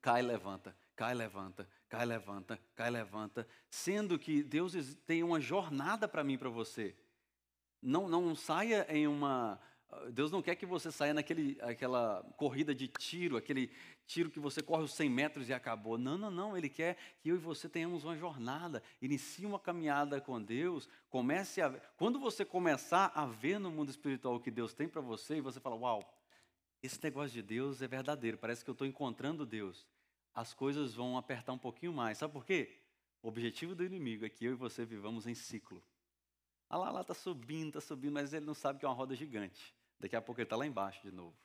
[0.00, 4.74] cai, levanta, cai, levanta, cai, levanta, cai, levanta, sendo que Deus
[5.04, 6.94] tem uma jornada para mim e para você.
[7.82, 9.58] Não, não saia em uma.
[10.12, 13.70] Deus não quer que você saia naquele aquela corrida de tiro, aquele
[14.06, 15.96] tiro que você corre os 100 metros e acabou.
[15.96, 16.56] Não, não, não.
[16.56, 18.82] Ele quer que eu e você tenhamos uma jornada.
[19.00, 20.88] Inicie uma caminhada com Deus.
[21.08, 21.70] Comece a.
[21.96, 25.40] Quando você começar a ver no mundo espiritual o que Deus tem para você, e
[25.40, 26.02] você fala: Uau,
[26.82, 28.36] esse negócio de Deus é verdadeiro.
[28.36, 29.86] Parece que eu estou encontrando Deus.
[30.34, 32.18] As coisas vão apertar um pouquinho mais.
[32.18, 32.80] Sabe por quê?
[33.22, 35.82] O objetivo do inimigo é que eu e você vivamos em ciclo.
[36.74, 39.14] Ah lá, lá está subindo, está subindo, mas ele não sabe que é uma roda
[39.14, 39.72] gigante.
[40.00, 41.36] Daqui a pouco ele está lá embaixo de novo.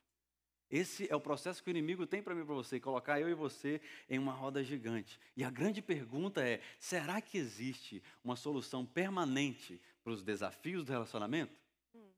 [0.72, 3.30] Esse é o processo que o inimigo tem para mim e para você, colocar eu
[3.30, 5.20] e você em uma roda gigante.
[5.38, 10.92] E a grande pergunta é: será que existe uma solução permanente para os desafios do
[10.92, 11.54] relacionamento?
[11.94, 12.10] Hum.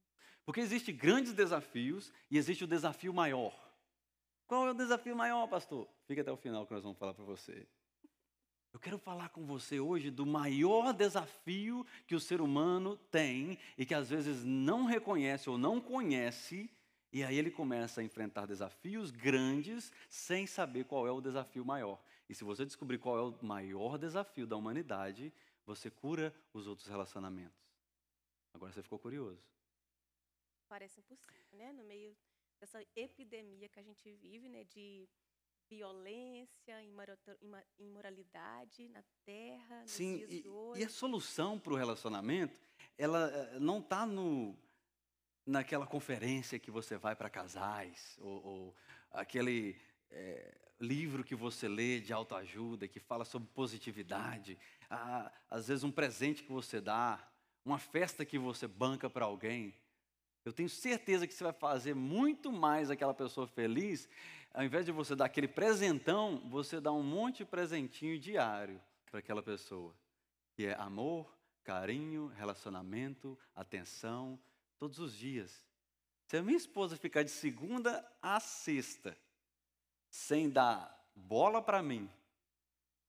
[0.46, 3.54] Porque existem grandes desafios e existe o desafio maior.
[4.48, 5.86] Qual é o desafio maior, pastor?
[6.08, 7.68] Fica até o final que nós vamos falar para você.
[8.74, 13.86] Eu quero falar com você hoje do maior desafio que o ser humano tem e
[13.86, 16.70] que às vezes não reconhece ou não conhece,
[17.12, 22.02] e aí ele começa a enfrentar desafios grandes sem saber qual é o desafio maior.
[22.30, 25.34] E se você descobrir qual é o maior desafio da humanidade,
[25.66, 27.62] você cura os outros relacionamentos.
[28.54, 29.44] Agora você ficou curioso.
[30.70, 31.74] Parece impossível, né?
[31.74, 32.16] No meio
[32.62, 35.10] dessa epidemia que a gente vive, né, de
[35.72, 36.76] violência,
[37.80, 40.82] imoralidade na terra, nos Sim, dias e, de hoje.
[40.82, 42.60] E a solução para o relacionamento,
[42.98, 44.58] ela eh, não está no
[45.46, 48.76] naquela conferência que você vai para casais, ou, ou
[49.12, 49.76] aquele
[50.12, 54.58] é, livro que você lê de autoajuda, que fala sobre positividade,
[54.90, 57.28] ah, às vezes um presente que você dá,
[57.66, 59.74] uma festa que você banca para alguém.
[60.44, 64.10] Eu tenho certeza que você vai fazer muito mais aquela pessoa feliz
[64.54, 69.20] ao invés de você dar aquele presentão, você dá um monte de presentinho diário para
[69.20, 69.96] aquela pessoa.
[70.54, 71.34] Que é amor,
[71.64, 74.38] carinho, relacionamento, atenção,
[74.78, 75.66] todos os dias.
[76.28, 79.18] Se a minha esposa ficar de segunda a sexta
[80.10, 82.10] sem dar bola para mim,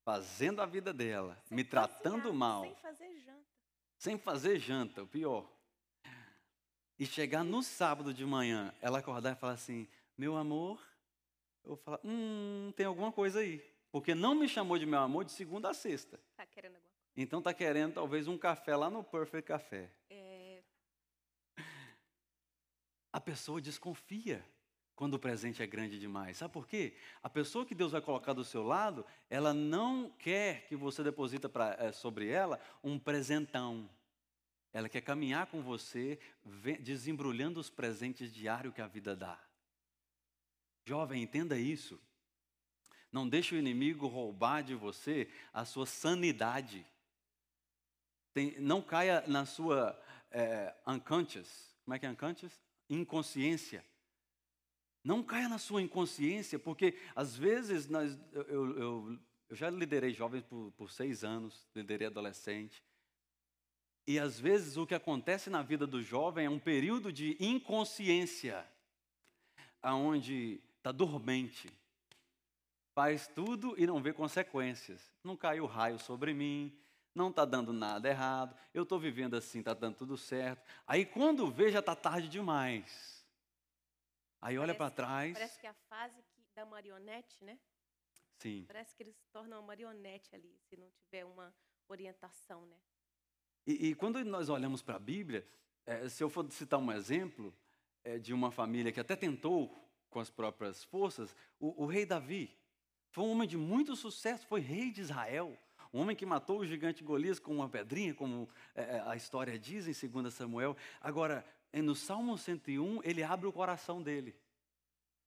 [0.04, 3.46] fazendo a vida dela, Sem me tratando mal, Sem fazer janta.
[3.98, 5.48] sem fazer janta, o pior.
[7.02, 10.80] E chegar no sábado de manhã, ela acordar e falar assim: Meu amor,
[11.64, 13.60] eu vou falar: Hum, tem alguma coisa aí.
[13.90, 16.20] Porque não me chamou de meu amor de segunda a sexta.
[16.36, 17.12] Tá querendo alguma coisa?
[17.16, 19.90] Então tá querendo talvez um café lá no Perfect Café.
[20.10, 20.62] É,
[23.12, 24.46] A pessoa desconfia
[24.94, 26.36] quando o presente é grande demais.
[26.36, 26.94] Sabe por quê?
[27.20, 31.48] A pessoa que Deus vai colocar do seu lado, ela não quer que você deposita
[31.48, 33.90] pra, eh, sobre ela um presentão.
[34.72, 36.18] Ela quer caminhar com você,
[36.80, 39.38] desembrulhando os presentes diários que a vida dá.
[40.86, 42.00] Jovem, entenda isso.
[43.10, 46.86] Não deixe o inimigo roubar de você a sua sanidade.
[48.32, 50.00] Tem- não caia na sua
[50.30, 51.76] eh, unconscious.
[51.84, 52.58] Como é que é unconscious?
[52.88, 53.84] Inconsciência.
[55.04, 59.18] Não caia na sua inconsciência, porque às vezes nós, eu- eu-
[59.50, 62.82] eu já liderei jovens por, por seis anos, liderei adolescente.
[64.06, 68.66] E às vezes o que acontece na vida do jovem é um período de inconsciência,
[69.80, 71.68] aonde está dormente,
[72.94, 75.12] faz tudo e não vê consequências.
[75.22, 76.76] Não caiu raio sobre mim,
[77.14, 80.66] não está dando nada errado, eu estou vivendo assim, está dando tudo certo.
[80.86, 83.24] Aí quando vê, já está tarde demais.
[84.40, 85.32] Aí olha para trás.
[85.34, 87.58] Parece que é a fase que- da marionete, né?
[88.38, 88.64] Sim.
[88.66, 91.54] Parece que eles se tornam uma marionete ali, se não tiver uma
[91.88, 92.76] orientação, né?
[93.66, 95.46] E, e quando nós olhamos para a Bíblia,
[95.86, 97.54] eh, se eu for citar um exemplo
[98.04, 99.74] eh, de uma família que até tentou
[100.10, 102.50] com as próprias forças, o, o rei Davi
[103.10, 105.56] foi um homem de muito sucesso, foi rei de Israel.
[105.92, 109.86] Um homem que matou o gigante Golias com uma pedrinha, como eh, a história diz
[109.86, 110.76] em 2 Samuel.
[111.00, 114.34] Agora, no Salmo 101, ele abre o coração dele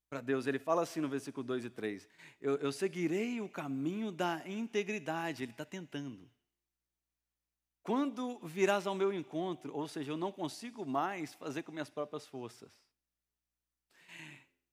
[0.09, 0.47] para Deus.
[0.47, 2.07] Ele fala assim no versículo 2 e 3:
[2.41, 5.43] Eu, eu seguirei o caminho da integridade.
[5.43, 6.27] Ele está tentando.
[7.85, 12.25] Quando virás ao meu encontro, ou seja, eu não consigo mais fazer com minhas próprias
[12.25, 12.81] forças.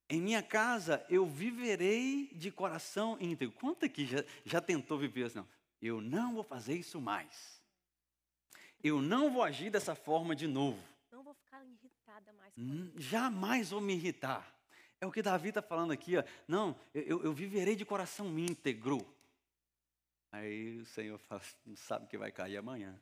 [0.08, 3.54] Em minha casa eu viverei de coração íntegro.
[3.54, 5.40] Quanto aqui já, já tentou viver assim?
[5.40, 5.48] Não,
[5.82, 7.60] eu não vou fazer isso mais.
[8.82, 10.82] Eu não vou agir dessa forma de novo.
[11.10, 12.54] Não vou ficar irritada mais.
[12.56, 14.58] Hum, Jamais vou me irritar.
[14.98, 16.16] É o que Davi está falando aqui.
[16.16, 16.24] Ó.
[16.48, 19.06] Não, eu, eu viverei de coração íntegro.
[20.32, 22.98] Aí o Senhor fala, não sabe que vai cair amanhã.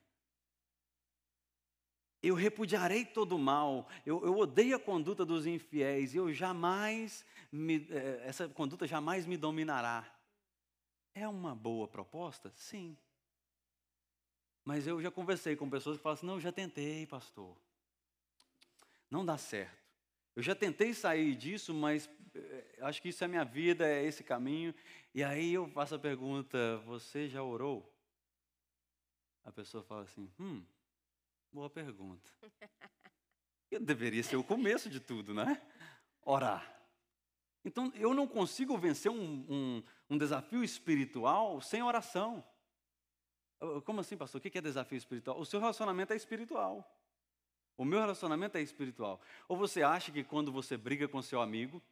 [2.21, 7.87] Eu repudiarei todo o mal, eu, eu odeio a conduta dos infiéis, eu jamais, me,
[7.89, 10.05] eh, essa conduta jamais me dominará.
[11.15, 12.53] É uma boa proposta?
[12.57, 12.97] Sim.
[14.65, 17.57] Mas eu já conversei com pessoas que falam assim, não, eu já tentei, pastor.
[19.11, 19.81] Não dá certo.
[20.37, 22.09] Eu já tentei sair disso, mas
[22.83, 24.75] acho que isso é minha vida, é esse caminho.
[25.15, 27.93] E aí eu faço a pergunta: você já orou?
[29.45, 30.65] A pessoa fala assim: hum,
[31.53, 32.31] boa pergunta.
[33.71, 35.63] Eu deveria ser o começo de tudo, né?
[36.23, 36.77] Orar.
[37.65, 42.45] Então eu não consigo vencer um, um, um desafio espiritual sem oração.
[43.85, 44.41] Como assim, pastor?
[44.41, 45.39] O que é desafio espiritual?
[45.39, 46.85] O seu relacionamento é espiritual.
[47.77, 49.21] O meu relacionamento é espiritual.
[49.47, 51.83] Ou você acha que quando você briga com seu amigo,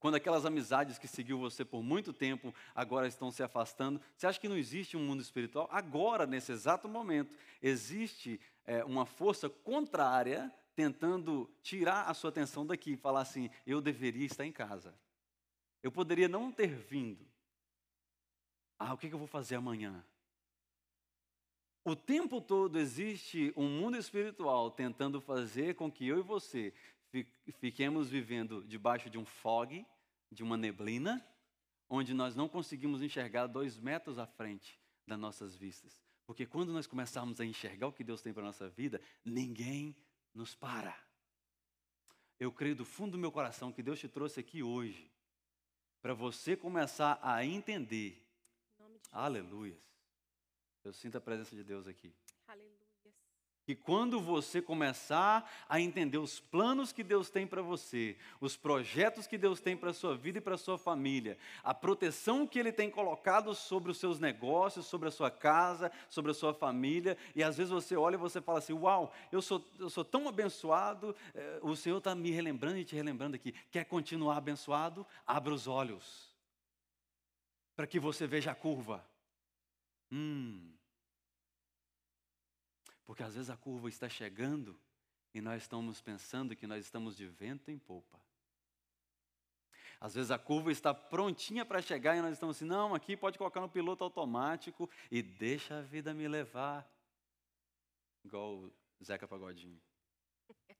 [0.00, 4.40] quando aquelas amizades que seguiu você por muito tempo agora estão se afastando, você acha
[4.40, 5.68] que não existe um mundo espiritual?
[5.70, 12.92] Agora, nesse exato momento, existe é, uma força contrária tentando tirar a sua atenção daqui
[12.92, 14.94] e falar assim: eu deveria estar em casa.
[15.82, 17.26] Eu poderia não ter vindo.
[18.78, 20.02] Ah, o que eu vou fazer amanhã?
[21.84, 26.72] O tempo todo existe um mundo espiritual tentando fazer com que eu e você
[27.58, 29.86] fiquemos vivendo debaixo de um fog,
[30.30, 31.24] de uma neblina,
[31.88, 36.00] onde nós não conseguimos enxergar dois metros à frente das nossas vistas.
[36.24, 39.96] Porque quando nós começarmos a enxergar o que Deus tem para a nossa vida, ninguém
[40.32, 40.96] nos para.
[42.38, 45.10] Eu creio do fundo do meu coração que Deus te trouxe aqui hoje
[46.00, 48.24] para você começar a entender.
[49.12, 49.82] Aleluias.
[50.84, 52.14] Eu sinto a presença de Deus aqui.
[53.70, 59.28] Que quando você começar a entender os planos que Deus tem para você, os projetos
[59.28, 62.58] que Deus tem para a sua vida e para a sua família, a proteção que
[62.58, 67.16] Ele tem colocado sobre os seus negócios, sobre a sua casa, sobre a sua família,
[67.32, 70.26] e às vezes você olha e você fala assim: Uau, eu sou, eu sou tão
[70.26, 73.54] abençoado, eh, o Senhor está me relembrando e te relembrando aqui.
[73.70, 75.06] Quer continuar abençoado?
[75.24, 76.34] Abra os olhos,
[77.76, 79.08] para que você veja a curva.
[80.10, 80.72] Hum.
[83.10, 84.78] Porque às vezes a curva está chegando
[85.34, 88.20] e nós estamos pensando que nós estamos de vento em popa.
[90.00, 93.36] Às vezes a curva está prontinha para chegar e nós estamos assim, não, aqui pode
[93.36, 96.88] colocar no piloto automático e deixa a vida me levar.
[98.24, 99.82] Igual o Zeca Pagodinho.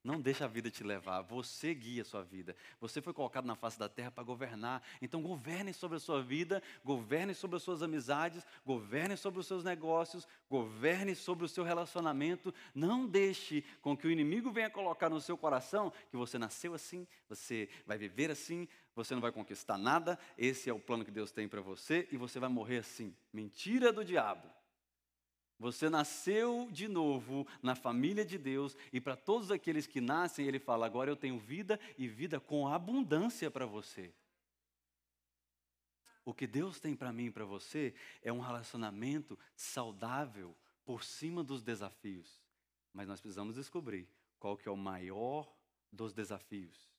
[0.03, 2.55] Não deixa a vida te levar, você guia a sua vida.
[2.79, 4.81] Você foi colocado na face da terra para governar.
[4.99, 9.63] Então governe sobre a sua vida, governe sobre as suas amizades, governe sobre os seus
[9.63, 12.51] negócios, governe sobre o seu relacionamento.
[12.73, 17.07] Não deixe com que o inimigo venha colocar no seu coração que você nasceu assim,
[17.29, 21.31] você vai viver assim, você não vai conquistar nada, esse é o plano que Deus
[21.31, 23.15] tem para você e você vai morrer assim.
[23.31, 24.60] Mentira do diabo.
[25.61, 30.57] Você nasceu de novo na família de Deus e para todos aqueles que nascem, ele
[30.57, 34.11] fala: agora eu tenho vida e vida com abundância para você.
[36.25, 37.93] O que Deus tem para mim e para você
[38.23, 42.41] é um relacionamento saudável por cima dos desafios.
[42.91, 44.09] Mas nós precisamos descobrir
[44.39, 45.47] qual que é o maior
[45.91, 46.89] dos desafios.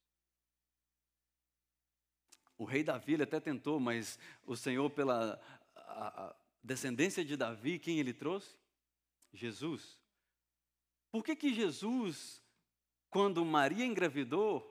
[2.57, 5.41] O rei Davi até tentou, mas o Senhor, pela
[5.75, 8.57] a, a, descendência de Davi, quem ele trouxe?
[9.33, 9.99] Jesus.
[11.11, 12.43] Por que que Jesus,
[13.11, 14.69] quando Maria engravidou,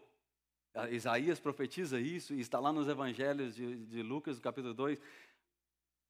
[0.90, 5.00] Isaías profetiza isso, e está lá nos evangelhos de, de Lucas, no capítulo 2,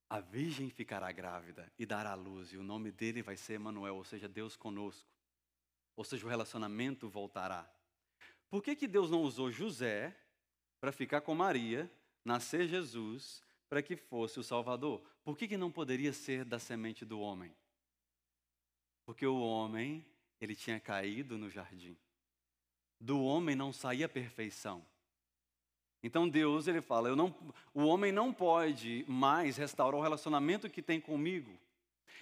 [0.09, 4.03] a virgem ficará grávida e dará luz, e o nome dele vai ser Emanuel, ou
[4.03, 5.09] seja, Deus conosco.
[5.95, 7.69] Ou seja, o relacionamento voltará.
[8.49, 10.15] Por que, que Deus não usou José
[10.79, 11.91] para ficar com Maria,
[12.23, 13.41] nascer Jesus,
[13.71, 15.01] para que fosse o Salvador?
[15.23, 17.55] Por que, que não poderia ser da semente do homem?
[19.05, 20.05] Porque o homem,
[20.41, 21.97] ele tinha caído no jardim.
[22.99, 24.85] Do homem não saía perfeição.
[26.03, 27.33] Então Deus, ele fala, eu não,
[27.73, 31.57] o homem não pode mais restaurar o relacionamento que tem comigo.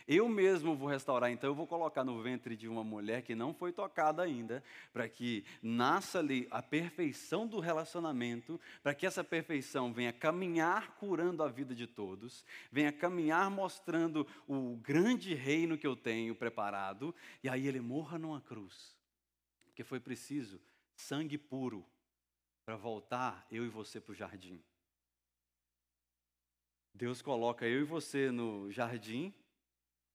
[0.07, 3.53] Eu mesmo vou restaurar, então eu vou colocar no ventre de uma mulher que não
[3.53, 9.93] foi tocada ainda, para que nasça ali a perfeição do relacionamento, para que essa perfeição
[9.93, 15.95] venha caminhar curando a vida de todos, venha caminhar mostrando o grande reino que eu
[15.95, 17.13] tenho preparado,
[17.43, 18.97] e aí ele morra numa cruz.
[19.65, 20.59] Porque foi preciso
[20.95, 21.85] sangue puro
[22.65, 24.61] para voltar eu e você para o jardim.
[26.93, 29.33] Deus coloca eu e você no jardim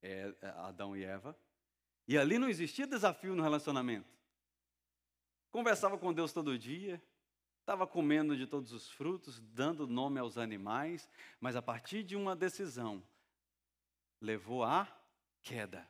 [0.05, 1.37] é, é, Adão e Eva.
[2.07, 4.13] E ali não existia desafio no relacionamento.
[5.51, 7.03] Conversava com Deus todo dia,
[7.61, 11.09] estava comendo de todos os frutos, dando nome aos animais,
[11.41, 13.03] mas a partir de uma decisão,
[14.21, 14.87] levou à
[15.43, 15.89] queda.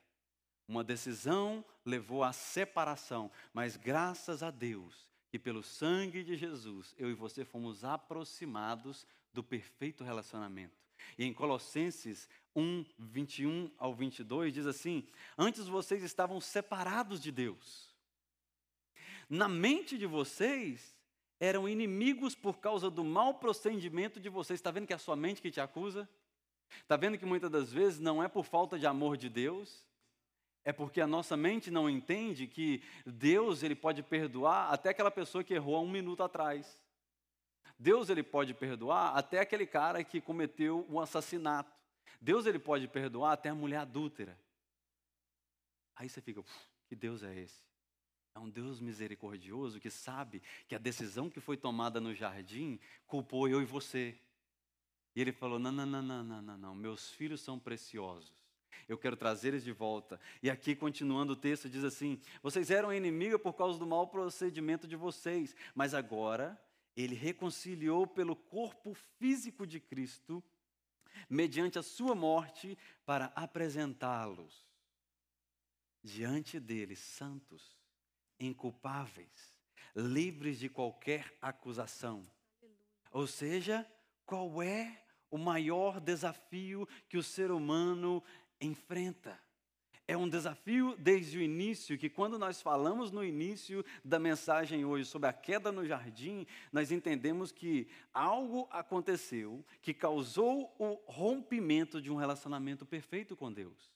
[0.69, 7.11] Uma decisão levou à separação, mas graças a Deus que pelo sangue de Jesus eu
[7.11, 10.84] e você fomos aproximados do perfeito relacionamento.
[11.19, 17.95] E em Colossenses 1, 21 ao 22 diz assim: Antes vocês estavam separados de Deus.
[19.29, 20.97] Na mente de vocês
[21.41, 24.59] eram inimigos por causa do mau procedimento de vocês.
[24.59, 26.09] Está vendo que é a sua mente que te acusa?
[26.83, 29.85] Está vendo que muitas das vezes não é por falta de amor de Deus,
[30.65, 35.45] é porque a nossa mente não entende que Deus ele pode perdoar até aquela pessoa
[35.45, 36.83] que errou há um minuto atrás.
[37.79, 41.73] Deus ele pode perdoar até aquele cara que cometeu um assassinato.
[42.21, 44.39] Deus ele pode perdoar até a mulher adúltera.
[45.97, 46.43] Aí você fica,
[46.89, 47.63] que Deus é esse?
[48.35, 53.49] É um Deus misericordioso que sabe que a decisão que foi tomada no jardim culpou
[53.49, 54.19] eu e você.
[55.15, 56.75] E ele falou: não, não, não, não, não, não, não.
[56.75, 58.35] meus filhos são preciosos.
[58.89, 60.21] Eu quero trazer eles de volta.
[60.43, 64.89] E aqui, continuando o texto, diz assim: Vocês eram inimiga por causa do mau procedimento
[64.89, 66.61] de vocês, mas agora
[66.97, 70.43] ele reconciliou pelo corpo físico de Cristo,
[71.29, 74.65] mediante a sua morte, para apresentá-los
[76.03, 77.77] diante dele santos,
[78.39, 79.57] inculpáveis,
[79.97, 82.31] livres de qualquer acusação.
[83.11, 83.91] Ou seja,
[84.27, 88.23] qual é o maior desafio que o ser humano
[88.61, 89.41] enfrenta?
[90.07, 95.07] É um desafio desde o início, que quando nós falamos no início da mensagem hoje
[95.07, 102.11] sobre a queda no jardim, nós entendemos que algo aconteceu que causou o rompimento de
[102.11, 103.95] um relacionamento perfeito com Deus.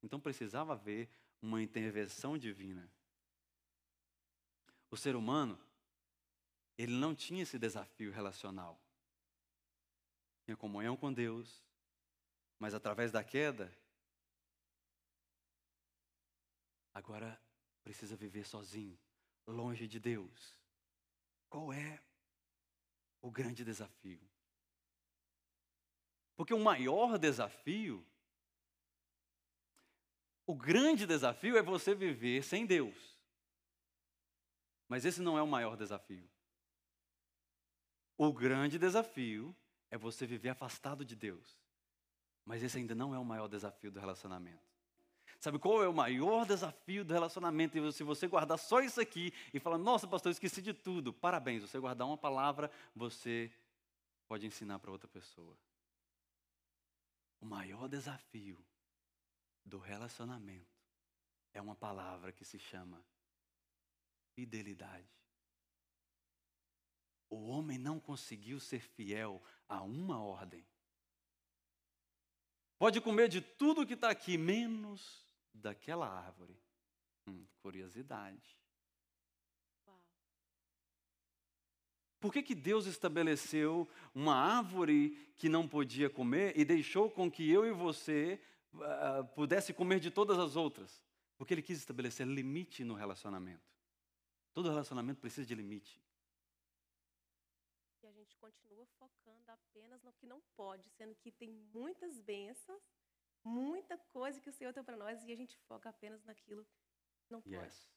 [0.00, 1.10] Então precisava haver
[1.42, 2.88] uma intervenção divina.
[4.88, 5.58] O ser humano,
[6.78, 8.80] ele não tinha esse desafio relacional.
[10.44, 11.64] Tinha comunhão com Deus,
[12.58, 13.72] mas através da queda,
[16.92, 17.40] agora
[17.82, 18.98] precisa viver sozinho,
[19.46, 20.56] longe de Deus.
[21.48, 22.02] Qual é
[23.20, 24.20] o grande desafio?
[26.36, 28.06] Porque o maior desafio,
[30.46, 33.18] o grande desafio é você viver sem Deus.
[34.88, 36.28] Mas esse não é o maior desafio.
[38.16, 39.54] O grande desafio
[39.90, 41.58] é você viver afastado de Deus.
[42.44, 44.69] Mas esse ainda não é o maior desafio do relacionamento.
[45.40, 47.90] Sabe qual é o maior desafio do relacionamento?
[47.92, 51.14] Se você guardar só isso aqui e falar, nossa, pastor, esqueci de tudo.
[51.14, 53.50] Parabéns, você guardar uma palavra, você
[54.28, 55.56] pode ensinar para outra pessoa.
[57.40, 58.62] O maior desafio
[59.64, 60.78] do relacionamento
[61.54, 63.02] é uma palavra que se chama
[64.34, 65.08] fidelidade.
[67.30, 70.62] O homem não conseguiu ser fiel a uma ordem.
[72.78, 76.58] Pode comer de tudo que está aqui, menos daquela árvore.
[77.26, 78.60] Hum, curiosidade.
[82.20, 87.50] Por que, que Deus estabeleceu uma árvore que não podia comer e deixou com que
[87.50, 88.38] eu e você
[88.74, 91.02] uh, pudesse comer de todas as outras?
[91.38, 93.66] Porque Ele quis estabelecer limite no relacionamento.
[94.52, 95.98] Todo relacionamento precisa de limite.
[98.02, 102.82] E a gente continua focando apenas no que não pode, sendo que tem muitas bênçãos
[103.44, 106.64] muita coisa que o Senhor tem para nós e a gente foca apenas naquilo
[107.22, 107.56] que não pode.
[107.56, 107.90] Yes.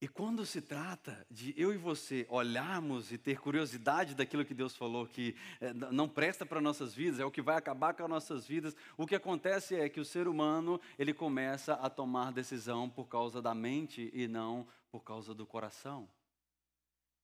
[0.00, 4.76] E quando se trata de eu e você olharmos e ter curiosidade daquilo que Deus
[4.76, 8.10] falou que é, não presta para nossas vidas, é o que vai acabar com as
[8.10, 12.90] nossas vidas, o que acontece é que o ser humano, ele começa a tomar decisão
[12.90, 16.06] por causa da mente e não por causa do coração.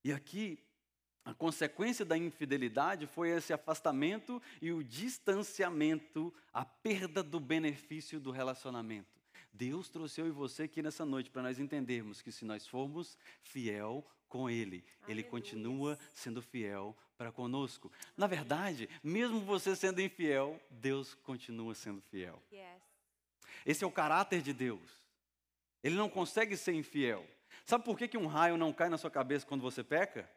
[0.03, 0.59] E aqui
[1.25, 8.31] a consequência da infidelidade foi esse afastamento e o distanciamento, a perda do benefício do
[8.31, 9.21] relacionamento.
[9.53, 13.19] Deus trouxe eu e você aqui nessa noite para nós entendermos que se nós formos
[13.43, 15.05] fiel com Ele, Aleluia.
[15.09, 17.93] Ele continua sendo fiel para conosco.
[18.17, 22.43] Na verdade, mesmo você sendo infiel, Deus continua sendo fiel.
[22.51, 22.81] Yes.
[23.67, 25.05] Esse é o caráter de Deus.
[25.83, 27.27] Ele não consegue ser infiel.
[27.65, 30.31] Sabe por que, que um raio não cai na sua cabeça quando você peca?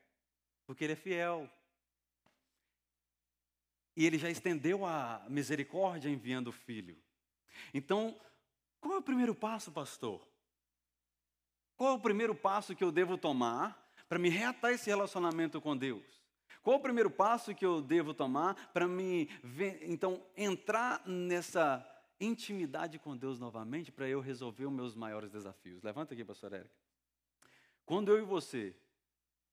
[0.65, 1.49] Porque Ele é fiel.
[3.95, 6.97] E Ele já estendeu a misericórdia enviando o Filho.
[7.73, 8.19] Então,
[8.79, 10.27] qual é o primeiro passo, pastor?
[11.75, 15.75] Qual é o primeiro passo que eu devo tomar para me reatar esse relacionamento com
[15.75, 16.23] Deus?
[16.61, 21.85] Qual é o primeiro passo que eu devo tomar para me ver, então entrar nessa
[22.19, 25.83] intimidade com Deus novamente para eu resolver os meus maiores desafios?
[25.83, 26.73] Levanta aqui, pastor Érica.
[27.85, 28.73] Quando eu e você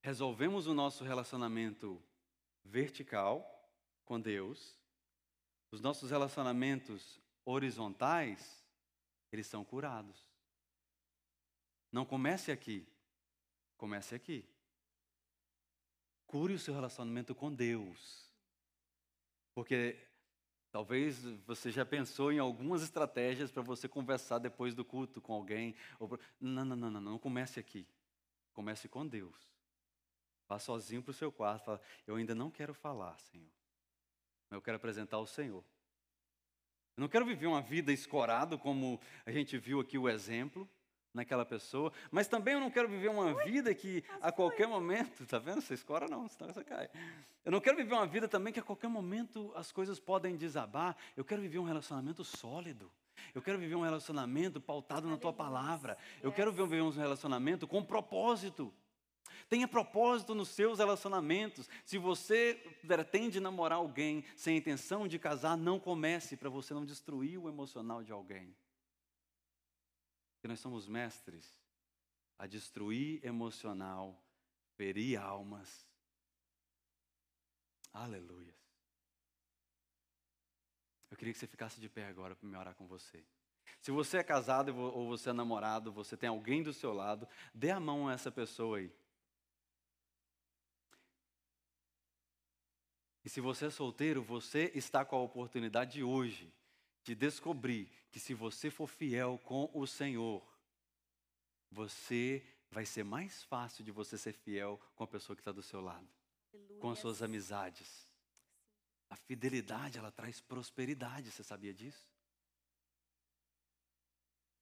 [0.00, 2.02] resolvemos o nosso relacionamento
[2.64, 3.46] vertical
[4.04, 4.78] com Deus,
[5.70, 8.64] os nossos relacionamentos horizontais,
[9.30, 10.28] eles são curados.
[11.92, 12.86] Não comece aqui,
[13.76, 14.44] comece aqui.
[16.26, 18.30] Cure o seu relacionamento com Deus.
[19.52, 19.98] Porque
[20.70, 25.74] talvez você já pensou em algumas estratégias para você conversar depois do culto com alguém.
[26.40, 27.86] Não, não, não, não, não comece aqui.
[28.52, 29.50] Comece com Deus.
[30.50, 33.46] Vá sozinho para o seu quarto e fala: Eu ainda não quero falar, Senhor.
[34.50, 35.64] Mas eu quero apresentar o Senhor.
[36.96, 40.68] Eu não quero viver uma vida escorado, como a gente viu aqui o exemplo
[41.14, 45.38] naquela pessoa, mas também eu não quero viver uma vida que a qualquer momento, tá
[45.38, 45.60] vendo?
[45.60, 46.90] Você escora não, senão você cai.
[47.44, 50.96] Eu não quero viver uma vida também que a qualquer momento as coisas podem desabar.
[51.16, 52.90] Eu quero viver um relacionamento sólido.
[53.32, 55.96] Eu quero viver um relacionamento pautado na tua palavra.
[56.20, 58.74] Eu quero viver um relacionamento com propósito.
[59.50, 61.68] Tenha propósito nos seus relacionamentos.
[61.84, 62.54] Se você
[62.86, 68.00] pretende namorar alguém sem intenção de casar, não comece para você não destruir o emocional
[68.04, 68.56] de alguém.
[70.34, 71.60] Porque nós somos mestres
[72.38, 74.22] a destruir emocional,
[74.76, 75.84] ferir almas.
[77.92, 78.54] Aleluia.
[81.10, 83.26] Eu queria que você ficasse de pé agora para me orar com você.
[83.80, 87.72] Se você é casado ou você é namorado, você tem alguém do seu lado, dê
[87.72, 88.99] a mão a essa pessoa aí.
[93.24, 96.52] E se você é solteiro, você está com a oportunidade hoje
[97.02, 100.42] de descobrir que se você for fiel com o Senhor,
[101.70, 105.62] você vai ser mais fácil de você ser fiel com a pessoa que está do
[105.62, 106.08] seu lado,
[106.52, 106.80] Aleluia.
[106.80, 108.08] com as suas amizades.
[109.08, 112.08] A fidelidade, ela traz prosperidade, você sabia disso?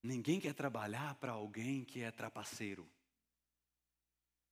[0.01, 2.89] Ninguém quer trabalhar para alguém que é trapaceiro.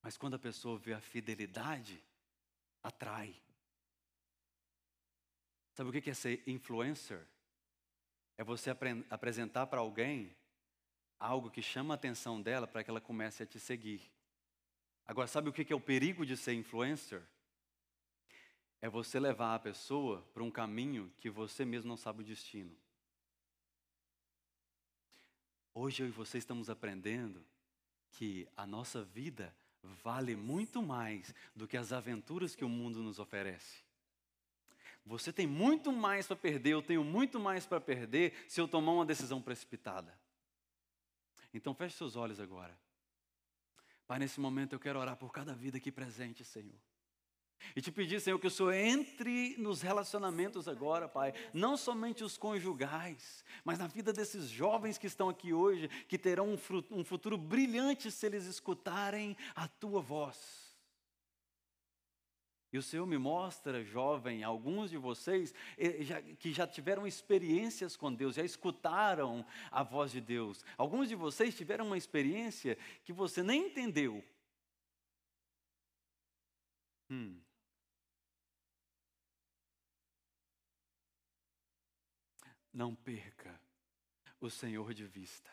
[0.02, 2.02] Mas quando a pessoa vê a fidelidade,
[2.82, 3.34] atrai.
[5.78, 7.24] Sabe o que é ser influencer?
[8.36, 8.68] É você
[9.08, 10.36] apresentar para alguém
[11.20, 14.02] algo que chama a atenção dela para que ela comece a te seguir.
[15.06, 17.22] Agora, sabe o que é o perigo de ser influencer?
[18.80, 22.76] É você levar a pessoa para um caminho que você mesmo não sabe o destino.
[25.72, 27.46] Hoje eu e você estamos aprendendo
[28.10, 29.54] que a nossa vida
[30.02, 33.86] vale muito mais do que as aventuras que o mundo nos oferece.
[35.08, 38.92] Você tem muito mais para perder, eu tenho muito mais para perder se eu tomar
[38.92, 40.16] uma decisão precipitada.
[41.52, 42.78] Então feche seus olhos agora.
[44.06, 46.78] Pai, nesse momento eu quero orar por cada vida aqui presente, Senhor.
[47.74, 52.36] E te pedir, Senhor, que o Senhor entre nos relacionamentos agora, Pai, não somente os
[52.36, 56.52] conjugais, mas na vida desses jovens que estão aqui hoje, que terão
[56.90, 60.67] um, futuro brilhante se eles escutarem a tua voz.
[62.70, 68.12] E o Senhor me mostra, jovem, alguns de vocês eh, que já tiveram experiências com
[68.12, 70.62] Deus, já escutaram a voz de Deus.
[70.76, 74.22] Alguns de vocês tiveram uma experiência que você nem entendeu.
[77.10, 77.40] Hum.
[82.70, 83.58] Não perca
[84.40, 85.50] o Senhor de vista.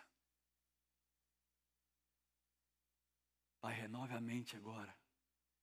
[3.62, 5.05] Pai, renove a mente agora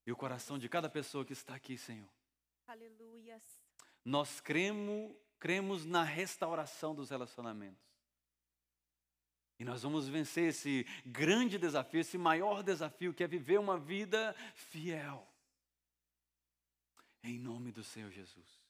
[0.06, 2.08] e o coração de cada pessoa que está aqui, Senhor.
[2.66, 3.42] Aleluias.
[4.04, 7.92] Nós cremos, cremos na restauração dos relacionamentos.
[9.58, 14.34] E nós vamos vencer esse grande desafio, esse maior desafio que é viver uma vida
[14.54, 15.28] fiel.
[17.22, 18.60] Em nome do Senhor Jesus.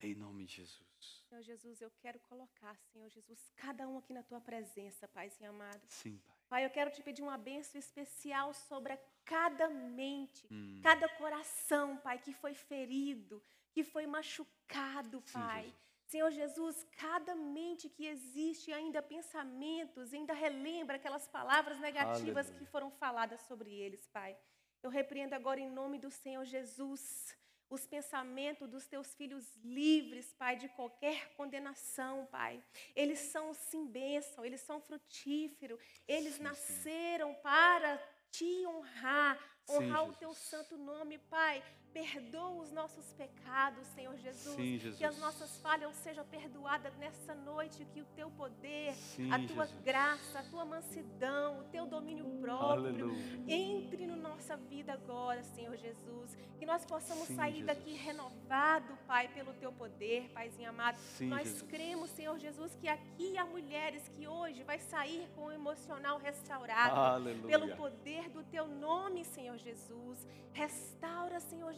[0.00, 1.24] Em nome de Jesus.
[1.28, 5.82] Senhor Jesus, eu quero colocar, Senhor Jesus, cada um aqui na tua presença, Paizinho amado.
[5.88, 6.37] Sim, Pai.
[6.48, 10.80] Pai, eu quero te pedir uma bênção especial sobre cada mente, hum.
[10.82, 13.42] cada coração, Pai, que foi ferido,
[13.72, 15.64] que foi machucado, Pai.
[15.64, 15.74] Sim,
[16.06, 22.58] Senhor Jesus, cada mente que existe, ainda pensamentos, ainda relembra aquelas palavras negativas Aleluia.
[22.58, 24.34] que foram faladas sobre eles, Pai.
[24.82, 27.36] Eu repreendo agora em nome do Senhor Jesus
[27.70, 32.62] os pensamentos dos teus filhos livres, Pai, de qualquer condenação, Pai.
[32.94, 37.40] Eles são sim bênção, eles são frutíferos, eles sim, nasceram sim.
[37.42, 39.38] para te honrar,
[39.68, 41.62] honrar sim, o teu santo nome, Pai.
[41.92, 44.54] Perdoa os nossos pecados, Senhor Jesus.
[44.56, 44.98] Sim, Jesus.
[44.98, 47.86] Que as nossas falhas sejam perdoadas nessa noite.
[47.92, 49.84] Que o teu poder, Sim, a tua Jesus.
[49.84, 53.44] graça, a tua mansidão, o teu domínio próprio Aleluia.
[53.48, 56.36] entre na no nossa vida agora, Senhor Jesus.
[56.58, 57.66] Que nós possamos Sim, sair Jesus.
[57.66, 60.98] daqui renovado, Pai, pelo teu poder, Paizinho amado.
[61.22, 66.18] nós cremos, Senhor Jesus, que aqui há mulheres que hoje vai sair com o emocional
[66.18, 66.94] restaurado.
[66.94, 67.46] Aleluia.
[67.46, 70.26] Pelo poder do teu nome, Senhor Jesus.
[70.52, 71.77] Restaura, Senhor Jesus,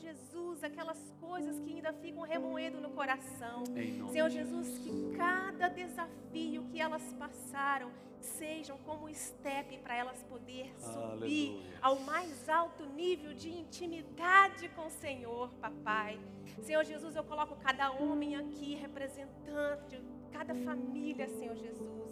[0.81, 3.65] aquelas coisas que ainda ficam remoendo no coração.
[4.11, 7.91] Senhor Jesus, que cada desafio que elas passaram
[8.21, 11.79] sejam como um step para elas poder subir Aleluia.
[11.81, 16.21] ao mais alto nível de intimidade com o Senhor, papai.
[16.63, 22.11] Senhor Jesus, eu coloco cada homem aqui representante, cada família, Senhor Jesus.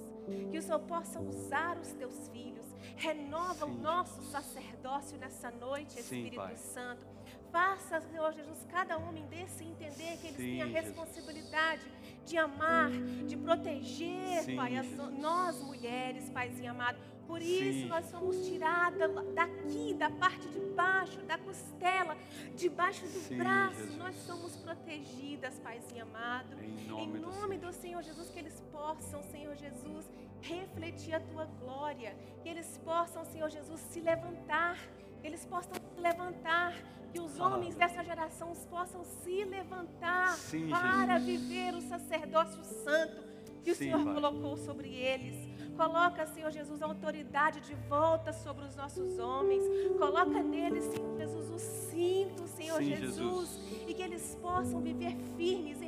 [0.50, 2.66] Que o Senhor possa usar os teus filhos.
[2.96, 3.72] Renova Sim.
[3.72, 7.17] o nosso sacerdócio nessa noite, Espírito Sim, Santo
[7.50, 12.24] Faça, Senhor Jesus, cada homem desse entender que eles Sim, têm a responsabilidade Jesus.
[12.24, 12.90] de amar,
[13.26, 16.98] de proteger, Sim, Pai, as, nós mulheres, Paizinho amado.
[17.26, 17.88] Por isso Sim.
[17.88, 22.16] nós somos tiradas daqui, da parte de baixo, da costela,
[22.54, 23.80] debaixo do Sim, braço.
[23.80, 23.96] Jesus.
[23.96, 26.56] Nós somos protegidas, Paizinho amado.
[26.62, 31.20] Em nome, em nome do, do Senhor Jesus, que eles possam, Senhor Jesus, refletir a
[31.20, 32.16] tua glória.
[32.42, 34.78] Que eles possam, Senhor Jesus, se levantar.
[35.22, 36.74] Eles possam se levantar
[37.12, 41.40] que os homens dessa geração possam se levantar Sim, para Jesus.
[41.40, 43.22] viver o sacerdócio santo
[43.62, 44.14] que o Sim, Senhor pai.
[44.14, 45.36] colocou sobre eles.
[45.76, 49.62] Coloca, Senhor Jesus, a autoridade de volta sobre os nossos homens.
[49.96, 55.16] Coloca neles, Senhor Jesus, o cinto, Senhor Sim, Jesus, Jesus, e que eles possam viver
[55.36, 55.80] firmes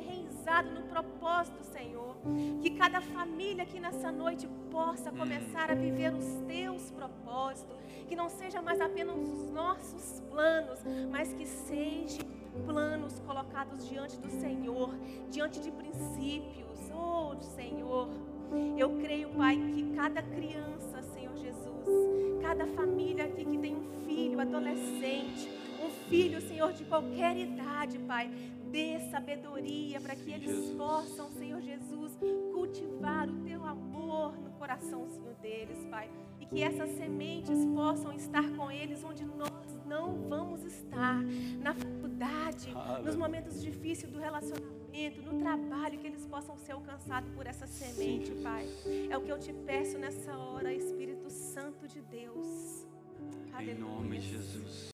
[0.63, 2.15] no propósito, Senhor.
[2.61, 5.17] Que cada família aqui nessa noite possa hum.
[5.17, 7.81] começar a viver os teus propósitos
[8.11, 10.79] que não seja mais apenas os nossos planos,
[11.09, 12.27] mas que sejam
[12.65, 14.93] planos colocados diante do Senhor,
[15.29, 16.91] diante de princípios.
[16.93, 18.09] Oh, Senhor,
[18.77, 21.85] eu creio, Pai, que cada criança, Senhor Jesus,
[22.41, 25.49] cada família aqui que tem um filho adolescente,
[25.81, 28.29] um filho, Senhor, de qualquer idade, Pai,
[28.71, 32.17] dê sabedoria para que eles possam, Senhor Jesus,
[32.53, 36.09] cultivar o teu amor no coração, Senhor deles, Pai
[36.51, 39.49] que essas sementes possam estar com eles onde nós
[39.85, 41.21] não vamos estar,
[41.59, 47.47] na faculdade, nos momentos difíceis do relacionamento, no trabalho, que eles possam ser alcançados por
[47.47, 48.67] essa semente, Pai.
[49.09, 52.85] É o que eu te peço nessa hora, Espírito Santo de Deus.
[53.53, 53.73] Aleluia.
[53.73, 54.81] Em nome de Jesus.